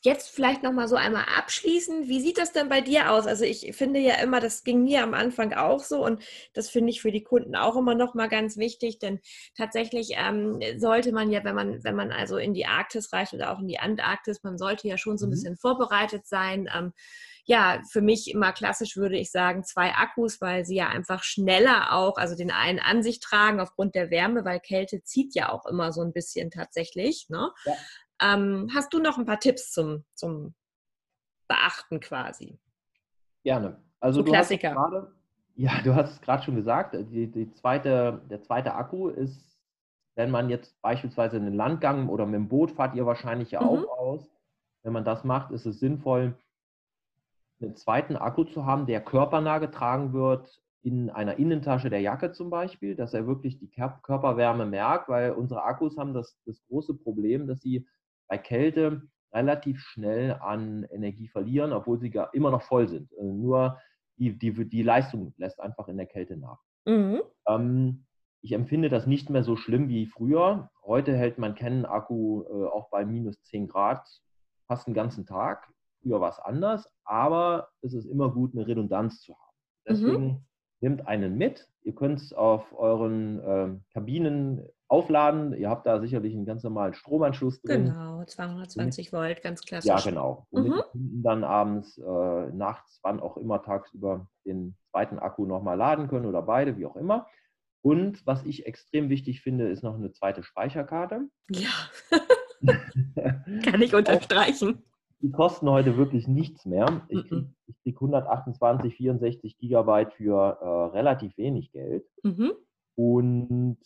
Jetzt 0.03 0.29
vielleicht 0.29 0.63
noch 0.63 0.71
mal 0.71 0.87
so 0.87 0.95
einmal 0.95 1.25
abschließend. 1.37 2.07
Wie 2.07 2.21
sieht 2.21 2.39
das 2.39 2.51
denn 2.51 2.69
bei 2.69 2.81
dir 2.81 3.11
aus? 3.11 3.27
Also 3.27 3.45
ich 3.45 3.75
finde 3.75 3.99
ja 3.99 4.15
immer, 4.15 4.39
das 4.39 4.63
ging 4.63 4.83
mir 4.83 5.03
am 5.03 5.13
Anfang 5.13 5.53
auch 5.53 5.83
so 5.83 6.03
und 6.03 6.23
das 6.53 6.69
finde 6.69 6.89
ich 6.89 7.01
für 7.01 7.11
die 7.11 7.23
Kunden 7.23 7.55
auch 7.55 7.75
immer 7.75 7.93
noch 7.93 8.15
mal 8.15 8.27
ganz 8.27 8.57
wichtig, 8.57 8.97
denn 8.97 9.19
tatsächlich 9.55 10.13
ähm, 10.17 10.59
sollte 10.77 11.11
man 11.11 11.29
ja, 11.29 11.43
wenn 11.43 11.53
man 11.53 11.83
wenn 11.83 11.95
man 11.95 12.11
also 12.11 12.37
in 12.37 12.55
die 12.55 12.65
Arktis 12.65 13.13
reicht 13.13 13.33
oder 13.33 13.51
auch 13.51 13.59
in 13.59 13.67
die 13.67 13.77
Antarktis, 13.77 14.41
man 14.41 14.57
sollte 14.57 14.87
ja 14.87 14.97
schon 14.97 15.19
so 15.19 15.27
ein 15.27 15.29
mhm. 15.29 15.33
bisschen 15.33 15.57
vorbereitet 15.57 16.25
sein. 16.25 16.67
Ähm, 16.75 16.93
ja, 17.45 17.81
für 17.89 18.01
mich 18.01 18.31
immer 18.31 18.53
klassisch 18.53 18.97
würde 18.97 19.17
ich 19.17 19.31
sagen 19.31 19.63
zwei 19.63 19.93
Akkus, 19.93 20.41
weil 20.41 20.65
sie 20.65 20.75
ja 20.75 20.89
einfach 20.89 21.23
schneller 21.23 21.93
auch, 21.93 22.17
also 22.17 22.35
den 22.35 22.51
einen 22.51 22.79
an 22.79 23.03
sich 23.03 23.19
tragen 23.19 23.59
aufgrund 23.59 23.95
der 23.95 24.09
Wärme, 24.09 24.45
weil 24.45 24.59
Kälte 24.59 25.03
zieht 25.03 25.35
ja 25.35 25.51
auch 25.51 25.65
immer 25.65 25.91
so 25.91 26.01
ein 26.01 26.13
bisschen 26.13 26.51
tatsächlich. 26.51 27.27
Ne? 27.29 27.51
Ja. 27.65 27.73
Ähm, 28.21 28.69
hast 28.73 28.93
du 28.93 28.99
noch 28.99 29.17
ein 29.17 29.25
paar 29.25 29.39
Tipps 29.39 29.71
zum, 29.71 30.03
zum 30.13 30.53
Beachten 31.47 31.99
quasi? 31.99 32.59
Gerne. 33.43 33.81
Also 33.99 34.21
so 34.21 34.25
Klassiker. 34.25 34.73
Grade, 34.73 35.11
ja, 35.55 35.71
du 35.83 35.95
hast 35.95 36.13
es 36.13 36.21
gerade 36.21 36.43
schon 36.43 36.55
gesagt, 36.55 36.95
die, 37.11 37.27
die 37.27 37.51
zweite, 37.51 38.21
der 38.29 38.41
zweite 38.41 38.75
Akku 38.75 39.09
ist, 39.09 39.59
wenn 40.15 40.31
man 40.31 40.49
jetzt 40.49 40.79
beispielsweise 40.81 41.37
einen 41.37 41.53
Landgang 41.53 42.09
oder 42.09 42.25
mit 42.25 42.35
dem 42.35 42.49
Boot 42.49 42.71
fahrt 42.71 42.95
ihr 42.95 43.05
wahrscheinlich 43.05 43.51
ja 43.51 43.61
mhm. 43.61 43.67
auch 43.67 43.97
aus. 43.97 44.29
Wenn 44.83 44.93
man 44.93 45.05
das 45.05 45.23
macht, 45.23 45.51
ist 45.51 45.65
es 45.65 45.79
sinnvoll, 45.79 46.35
einen 47.61 47.75
zweiten 47.75 48.15
Akku 48.15 48.43
zu 48.43 48.65
haben, 48.65 48.87
der 48.87 49.01
körpernah 49.01 49.59
getragen 49.59 50.13
wird, 50.13 50.61
in 50.83 51.11
einer 51.11 51.37
Innentasche 51.37 51.91
der 51.91 52.01
Jacke 52.01 52.31
zum 52.31 52.49
Beispiel, 52.49 52.95
dass 52.95 53.13
er 53.13 53.27
wirklich 53.27 53.59
die 53.59 53.69
Körperwärme 53.69 54.65
merkt, 54.65 55.09
weil 55.09 55.31
unsere 55.31 55.63
Akkus 55.63 55.95
haben 55.97 56.15
das, 56.15 56.39
das 56.45 56.59
große 56.67 56.95
Problem, 56.95 57.45
dass 57.45 57.61
sie 57.61 57.87
bei 58.31 58.37
Kälte 58.37 59.01
relativ 59.33 59.81
schnell 59.81 60.35
an 60.35 60.85
Energie 60.85 61.27
verlieren, 61.27 61.73
obwohl 61.73 61.99
sie 61.99 62.09
gar 62.09 62.33
immer 62.33 62.49
noch 62.49 62.61
voll 62.61 62.87
sind. 62.87 63.11
Äh, 63.11 63.23
nur 63.25 63.77
die, 64.15 64.39
die, 64.39 64.69
die 64.69 64.83
Leistung 64.83 65.33
lässt 65.35 65.59
einfach 65.59 65.89
in 65.89 65.97
der 65.97 66.05
Kälte 66.05 66.37
nach. 66.37 66.59
Mhm. 66.85 67.21
Ähm, 67.45 68.05
ich 68.41 68.53
empfinde 68.53 68.87
das 68.87 69.05
nicht 69.05 69.29
mehr 69.29 69.43
so 69.43 69.57
schlimm 69.57 69.89
wie 69.89 70.05
früher. 70.05 70.69
Heute 70.81 71.13
hält 71.13 71.39
mein 71.39 71.55
Canon-Akku 71.55 72.43
äh, 72.43 72.67
auch 72.69 72.89
bei 72.89 73.05
minus 73.05 73.41
10 73.43 73.67
Grad 73.67 74.07
fast 74.67 74.87
den 74.87 74.93
ganzen 74.93 75.25
Tag. 75.25 75.67
Früher 76.01 76.21
war 76.21 76.29
es 76.29 76.39
anders, 76.39 76.89
aber 77.03 77.67
es 77.81 77.93
ist 77.93 78.05
immer 78.05 78.31
gut, 78.31 78.53
eine 78.53 78.65
Redundanz 78.65 79.19
zu 79.19 79.33
haben. 79.33 79.57
Mhm. 79.57 79.89
Deswegen 79.89 80.25
mhm. 80.25 80.45
nehmt 80.79 81.07
einen 81.07 81.37
mit. 81.37 81.67
Ihr 81.83 81.95
könnt 81.95 82.19
es 82.19 82.31
auf 82.31 82.71
euren 82.79 83.39
äh, 83.41 83.77
Kabinen 83.91 84.65
aufladen. 84.91 85.53
Ihr 85.53 85.69
habt 85.69 85.87
da 85.87 86.01
sicherlich 86.01 86.33
einen 86.35 86.45
ganz 86.45 86.63
normalen 86.63 86.93
Stromanschluss 86.93 87.61
drin. 87.61 87.85
Genau, 87.85 88.25
220 88.25 89.13
Volt, 89.13 89.41
ganz 89.41 89.61
klassisch. 89.61 89.87
Ja, 89.87 90.01
genau. 90.01 90.47
Und 90.49 90.67
mhm. 90.67 91.23
dann 91.23 91.45
abends, 91.45 91.97
äh, 91.97 92.47
nachts, 92.51 92.99
wann 93.01 93.21
auch 93.21 93.37
immer 93.37 93.63
tagsüber 93.63 94.27
den 94.45 94.75
zweiten 94.91 95.17
Akku 95.17 95.45
nochmal 95.45 95.77
laden 95.77 96.09
können 96.09 96.25
oder 96.25 96.41
beide, 96.41 96.77
wie 96.77 96.85
auch 96.85 96.97
immer. 96.97 97.27
Und 97.81 98.27
was 98.27 98.43
ich 98.43 98.65
extrem 98.65 99.09
wichtig 99.09 99.41
finde, 99.41 99.69
ist 99.69 99.81
noch 99.81 99.95
eine 99.95 100.11
zweite 100.11 100.43
Speicherkarte. 100.43 101.21
Ja. 101.49 101.69
Kann 103.63 103.81
ich 103.81 103.95
unterstreichen. 103.95 104.83
Die 105.21 105.31
kosten 105.31 105.69
heute 105.69 105.95
wirklich 105.97 106.27
nichts 106.27 106.65
mehr. 106.65 107.01
Ich 107.07 107.23
kriege 107.29 107.47
krieg 107.83 107.95
128, 107.95 108.95
64 108.95 109.57
Gigabyte 109.57 110.13
für 110.13 110.57
äh, 110.61 110.97
relativ 110.97 111.37
wenig 111.37 111.71
Geld. 111.71 112.03
Mhm. 112.23 112.51
Und 112.95 113.77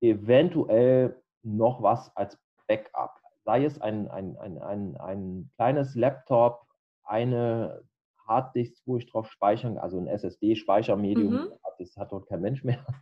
eventuell 0.00 1.22
noch 1.42 1.82
was 1.82 2.14
als 2.16 2.38
Backup. 2.66 3.14
Sei 3.44 3.64
es 3.64 3.80
ein, 3.80 4.08
ein, 4.08 4.36
ein, 4.36 4.58
ein, 4.58 4.96
ein 4.96 5.50
kleines 5.56 5.94
Laptop, 5.94 6.66
eine 7.04 7.82
Harddisk, 8.26 8.82
wo 8.86 8.98
ich 8.98 9.06
drauf 9.06 9.30
speichern, 9.30 9.78
also 9.78 9.98
ein 9.98 10.06
SSD-Speichermedium, 10.06 11.32
mhm. 11.32 11.52
das 11.78 11.96
hat 11.96 12.12
dort 12.12 12.28
kein 12.28 12.40
Mensch 12.40 12.64
mehr. 12.64 12.84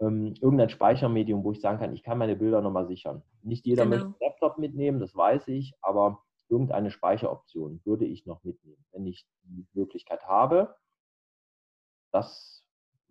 Ähm, 0.00 0.34
irgendein 0.40 0.68
Speichermedium, 0.68 1.44
wo 1.44 1.52
ich 1.52 1.60
sagen 1.60 1.78
kann, 1.78 1.94
ich 1.94 2.02
kann 2.02 2.18
meine 2.18 2.34
Bilder 2.34 2.60
nochmal 2.60 2.88
sichern. 2.88 3.22
Nicht 3.42 3.64
jeder 3.66 3.84
genau. 3.84 3.90
möchte 3.90 4.06
einen 4.06 4.16
Laptop 4.20 4.58
mitnehmen, 4.58 4.98
das 4.98 5.14
weiß 5.14 5.46
ich, 5.46 5.74
aber 5.80 6.24
irgendeine 6.48 6.90
Speicheroption 6.90 7.80
würde 7.84 8.04
ich 8.04 8.26
noch 8.26 8.42
mitnehmen, 8.42 8.84
wenn 8.90 9.06
ich 9.06 9.24
die 9.44 9.64
Möglichkeit 9.74 10.26
habe. 10.26 10.74
Das 12.10 12.61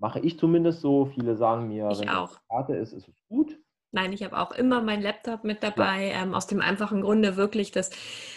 mache 0.01 0.19
ich 0.19 0.37
zumindest 0.37 0.81
so. 0.81 1.05
Viele 1.05 1.37
sagen 1.37 1.69
mir, 1.69 1.89
ich 1.91 1.99
wenn 1.99 2.09
auch. 2.09 2.31
es 2.31 2.47
Karte 2.49 2.75
ist, 2.75 2.91
ist 2.91 3.07
es 3.07 3.15
gut. 3.29 3.57
Nein, 3.93 4.13
ich 4.13 4.23
habe 4.23 4.39
auch 4.39 4.53
immer 4.53 4.81
meinen 4.81 5.01
Laptop 5.01 5.43
mit 5.43 5.63
dabei, 5.63 6.13
ähm, 6.15 6.33
aus 6.33 6.47
dem 6.47 6.61
einfachen 6.61 7.01
Grunde 7.01 7.35
wirklich, 7.35 7.71
dass 7.71 7.89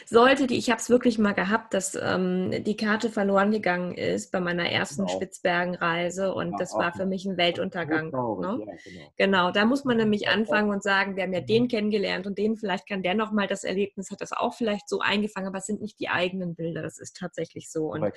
sollte 0.04 0.48
die, 0.48 0.56
ich 0.56 0.68
habe 0.68 0.80
es 0.80 0.90
wirklich 0.90 1.16
mal 1.16 1.32
gehabt, 1.32 1.74
dass 1.74 1.94
ähm, 1.94 2.64
die 2.64 2.76
Karte 2.76 3.08
verloren 3.08 3.52
gegangen 3.52 3.94
ist 3.94 4.32
bei 4.32 4.40
meiner 4.40 4.68
ersten 4.68 5.06
genau. 5.06 5.14
Spitzbergenreise 5.16 6.34
und 6.34 6.50
ja, 6.50 6.56
das 6.58 6.74
war 6.74 6.92
für 6.92 7.06
mich 7.06 7.24
ein 7.24 7.36
Weltuntergang. 7.36 8.06
Ne? 8.06 8.64
Ja, 8.66 8.74
genau. 8.82 9.12
genau. 9.16 9.50
da 9.52 9.64
muss 9.64 9.84
man 9.84 9.96
nämlich 9.96 10.28
anfangen 10.28 10.70
und 10.70 10.82
sagen, 10.82 11.14
wir 11.14 11.22
haben 11.22 11.32
ja 11.32 11.40
mhm. 11.40 11.46
den 11.46 11.68
kennengelernt 11.68 12.26
und 12.26 12.36
den, 12.36 12.56
vielleicht 12.56 12.88
kann 12.88 13.04
der 13.04 13.14
nochmal 13.14 13.46
das 13.46 13.62
Erlebnis, 13.62 14.10
hat 14.10 14.20
das 14.20 14.32
auch 14.32 14.54
vielleicht 14.54 14.88
so 14.88 14.98
eingefangen, 14.98 15.46
aber 15.46 15.58
es 15.58 15.66
sind 15.66 15.80
nicht 15.80 16.00
die 16.00 16.08
eigenen 16.08 16.56
Bilder, 16.56 16.82
das 16.82 16.98
ist 16.98 17.16
tatsächlich 17.16 17.70
so. 17.70 17.92
Und 17.92 18.12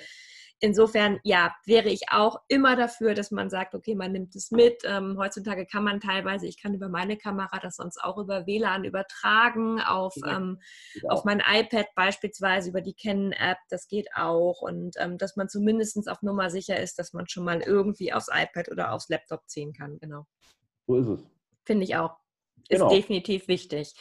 insofern, 0.60 1.20
ja, 1.22 1.54
wäre 1.64 1.88
ich 1.88 2.10
auch 2.10 2.40
immer 2.48 2.76
dafür, 2.76 3.14
dass 3.14 3.30
man 3.30 3.50
sagt, 3.50 3.74
okay, 3.74 3.94
man 3.94 4.12
nimmt 4.12 4.34
es 4.34 4.50
mit. 4.50 4.82
Ähm, 4.84 5.16
heutzutage 5.18 5.66
kann 5.66 5.84
man 5.84 6.00
teilweise, 6.00 6.46
ich 6.46 6.60
kann 6.60 6.74
über 6.74 6.88
meine 6.88 7.16
Kamera 7.16 7.58
das 7.60 7.76
sonst 7.76 7.98
auch 8.02 8.18
über 8.18 8.46
WLAN 8.46 8.84
übertragen, 8.84 9.80
auf, 9.80 10.14
ja, 10.16 10.36
ähm, 10.36 10.60
auf 11.08 11.24
mein 11.24 11.40
iPad 11.40 11.86
beispielsweise, 11.94 12.70
über 12.70 12.80
die 12.80 12.94
Canon-App, 12.94 13.58
das 13.70 13.88
geht 13.88 14.08
auch. 14.14 14.62
Und 14.62 14.96
ähm, 14.98 15.18
dass 15.18 15.36
man 15.36 15.48
zumindest 15.48 16.08
auf 16.08 16.22
Nummer 16.22 16.50
sicher 16.50 16.78
ist, 16.78 16.98
dass 16.98 17.12
man 17.12 17.28
schon 17.28 17.44
mal 17.44 17.60
irgendwie 17.60 18.12
aufs 18.12 18.28
iPad 18.28 18.70
oder 18.70 18.92
aufs 18.92 19.08
Laptop 19.08 19.48
ziehen 19.48 19.72
kann, 19.72 19.98
genau. 19.98 20.26
So 20.86 20.96
ist 20.96 21.06
es. 21.06 21.26
Finde 21.64 21.84
ich 21.84 21.96
auch. 21.96 22.16
Ist 22.68 22.80
genau. 22.80 22.90
definitiv 22.90 23.48
wichtig. 23.48 23.94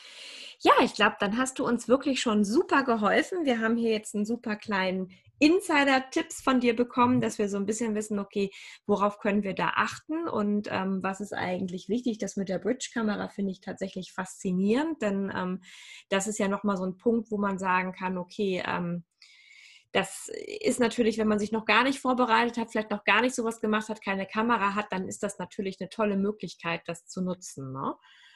Ja, 0.60 0.74
ich 0.84 0.94
glaube, 0.94 1.16
dann 1.20 1.38
hast 1.38 1.60
du 1.60 1.66
uns 1.66 1.88
wirklich 1.88 2.20
schon 2.20 2.44
super 2.44 2.84
geholfen. 2.84 3.46
Wir 3.46 3.60
haben 3.60 3.78
hier 3.78 3.92
jetzt 3.92 4.16
einen 4.16 4.26
super 4.26 4.56
kleinen 4.56 5.12
Insider-Tipps 5.40 6.42
von 6.42 6.60
dir 6.60 6.76
bekommen, 6.76 7.22
dass 7.22 7.38
wir 7.38 7.50
so 7.50 7.58
ein 7.58 7.66
bisschen 7.66 7.96
wissen, 7.96 8.20
okay, 8.20 8.52
worauf 8.86 9.20
können 9.20 9.44
wir 9.44 9.54
da 9.54 9.74
achten 9.76 10.28
und 10.28 10.68
ähm, 10.72 11.04
was 11.04 11.22
ist 11.22 11.34
eigentlich 11.34 11.90
wichtig. 11.90 12.18
Das 12.18 12.36
mit 12.38 12.50
der 12.50 12.60
Bridge-Kamera 12.60 13.30
finde 13.30 13.52
ich 13.52 13.62
tatsächlich 13.62 14.14
faszinierend, 14.14 15.02
denn 15.02 15.32
ähm, 15.36 15.62
das 16.10 16.28
ist 16.28 16.40
ja 16.40 16.48
nochmal 16.48 16.78
so 16.78 16.86
ein 16.86 16.98
Punkt, 16.98 17.32
wo 17.32 17.38
man 17.38 17.60
sagen 17.60 17.94
kann, 17.94 18.18
okay, 18.18 18.64
ähm, 18.66 19.04
das 19.92 20.30
ist 20.62 20.80
natürlich, 20.80 21.18
wenn 21.18 21.28
man 21.28 21.40
sich 21.40 21.52
noch 21.52 21.66
gar 21.66 21.84
nicht 21.84 22.00
vorbereitet 22.00 22.58
hat, 22.58 22.72
vielleicht 22.72 22.92
noch 22.92 23.04
gar 23.04 23.22
nicht 23.22 23.36
sowas 23.36 23.62
gemacht 23.62 23.90
hat, 23.90 24.04
keine 24.04 24.26
Kamera 24.26 24.76
hat, 24.76 24.88
dann 24.92 25.08
ist 25.08 25.24
das 25.24 25.40
natürlich 25.40 25.80
eine 25.80 25.90
tolle 25.90 26.18
Möglichkeit, 26.18 26.82
das 26.86 27.08
zu 27.08 27.22
nutzen. 27.22 27.72
Ne? 27.72 27.96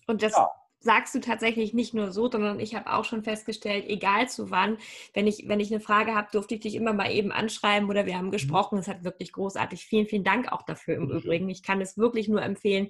Und 0.07 0.23
das 0.23 0.35
ja 0.35 0.49
sagst 0.81 1.13
du 1.15 1.19
tatsächlich 1.19 1.73
nicht 1.73 1.93
nur 1.93 2.11
so, 2.11 2.29
sondern 2.29 2.59
ich 2.59 2.75
habe 2.75 2.91
auch 2.91 3.05
schon 3.05 3.23
festgestellt, 3.23 3.85
egal 3.87 4.27
zu 4.27 4.51
wann, 4.51 4.77
wenn 5.13 5.27
ich, 5.27 5.47
wenn 5.47 5.59
ich 5.59 5.71
eine 5.71 5.79
Frage 5.79 6.15
habe, 6.15 6.29
durfte 6.31 6.55
ich 6.55 6.61
dich 6.61 6.75
immer 6.75 6.93
mal 6.93 7.11
eben 7.11 7.31
anschreiben 7.31 7.89
oder 7.89 8.05
wir 8.05 8.17
haben 8.17 8.27
mhm. 8.27 8.31
gesprochen. 8.31 8.79
Es 8.79 8.87
hat 8.87 9.03
wirklich 9.03 9.31
großartig. 9.31 9.85
Vielen, 9.85 10.07
vielen 10.07 10.23
Dank 10.23 10.51
auch 10.51 10.63
dafür 10.63 10.95
im 10.95 11.09
Übrigen. 11.09 11.49
Ich 11.49 11.63
kann 11.63 11.81
es 11.81 11.97
wirklich 11.97 12.27
nur 12.27 12.41
empfehlen, 12.41 12.89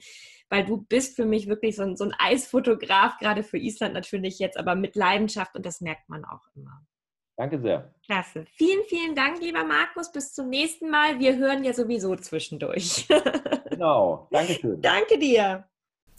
weil 0.49 0.65
du 0.65 0.77
bist 0.77 1.15
für 1.15 1.25
mich 1.25 1.47
wirklich 1.47 1.75
so 1.75 1.83
ein, 1.83 1.97
so 1.97 2.05
ein 2.05 2.13
Eisfotograf, 2.17 3.17
gerade 3.19 3.43
für 3.43 3.57
Island 3.57 3.93
natürlich 3.93 4.39
jetzt, 4.39 4.57
aber 4.57 4.75
mit 4.75 4.95
Leidenschaft 4.95 5.55
und 5.55 5.65
das 5.65 5.81
merkt 5.81 6.07
man 6.09 6.23
auch 6.25 6.47
immer. 6.55 6.81
Danke 7.37 7.59
sehr. 7.59 7.93
Klasse. 8.05 8.45
Vielen, 8.55 8.83
vielen 8.83 9.15
Dank, 9.15 9.41
lieber 9.41 9.63
Markus. 9.63 10.11
Bis 10.11 10.33
zum 10.33 10.49
nächsten 10.49 10.89
Mal. 10.89 11.19
Wir 11.19 11.37
hören 11.37 11.63
ja 11.63 11.73
sowieso 11.73 12.15
zwischendurch. 12.15 13.07
genau. 13.69 14.27
Dankeschön. 14.31 14.79
Danke 14.81 15.17
dir. 15.17 15.65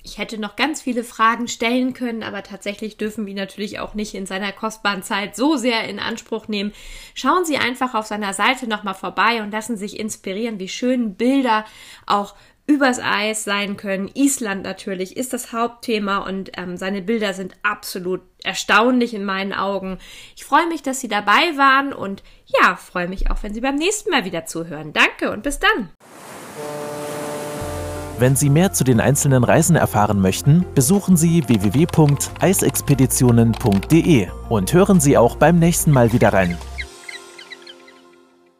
Ich 0.04 0.18
hätte 0.18 0.38
noch 0.38 0.56
ganz 0.56 0.82
viele 0.82 1.04
Fragen 1.04 1.46
stellen 1.46 1.94
können, 1.94 2.22
aber 2.22 2.42
tatsächlich 2.42 2.96
dürfen 2.96 3.24
wir 3.24 3.34
natürlich 3.34 3.78
auch 3.78 3.94
nicht 3.94 4.14
in 4.14 4.26
seiner 4.26 4.50
kostbaren 4.50 5.02
Zeit 5.02 5.36
so 5.36 5.56
sehr 5.56 5.88
in 5.88 6.00
Anspruch 6.00 6.48
nehmen. 6.48 6.72
Schauen 7.14 7.44
Sie 7.44 7.56
einfach 7.56 7.94
auf 7.94 8.06
seiner 8.06 8.34
Seite 8.34 8.66
nochmal 8.66 8.94
vorbei 8.94 9.42
und 9.42 9.52
lassen 9.52 9.76
sich 9.76 10.00
inspirieren, 10.00 10.58
wie 10.58 10.68
schön 10.68 11.14
Bilder 11.14 11.64
auch 12.06 12.34
übers 12.66 12.98
Eis 13.00 13.44
sein 13.44 13.76
können. 13.76 14.10
Island 14.14 14.62
natürlich 14.62 15.16
ist 15.16 15.32
das 15.32 15.52
Hauptthema 15.52 16.18
und 16.18 16.52
ähm, 16.56 16.76
seine 16.76 17.02
Bilder 17.02 17.34
sind 17.34 17.56
absolut 17.62 18.22
erstaunlich 18.44 19.14
in 19.14 19.24
meinen 19.24 19.52
Augen. 19.52 19.98
Ich 20.36 20.44
freue 20.44 20.66
mich, 20.68 20.82
dass 20.82 21.00
Sie 21.00 21.08
dabei 21.08 21.56
waren 21.56 21.92
und 21.92 22.22
ja, 22.46 22.76
freue 22.76 23.08
mich 23.08 23.30
auch, 23.30 23.42
wenn 23.42 23.54
Sie 23.54 23.60
beim 23.60 23.76
nächsten 23.76 24.10
Mal 24.10 24.24
wieder 24.24 24.46
zuhören. 24.46 24.92
Danke 24.92 25.30
und 25.30 25.42
bis 25.42 25.58
dann. 25.58 25.90
Wenn 28.22 28.36
Sie 28.36 28.50
mehr 28.50 28.72
zu 28.72 28.84
den 28.84 29.00
einzelnen 29.00 29.42
Reisen 29.42 29.74
erfahren 29.74 30.20
möchten, 30.20 30.64
besuchen 30.76 31.16
Sie 31.16 31.42
www.eisexpeditionen.de 31.48 34.28
und 34.48 34.72
hören 34.72 35.00
Sie 35.00 35.18
auch 35.18 35.34
beim 35.34 35.58
nächsten 35.58 35.90
Mal 35.90 36.12
wieder 36.12 36.32
rein. 36.32 36.56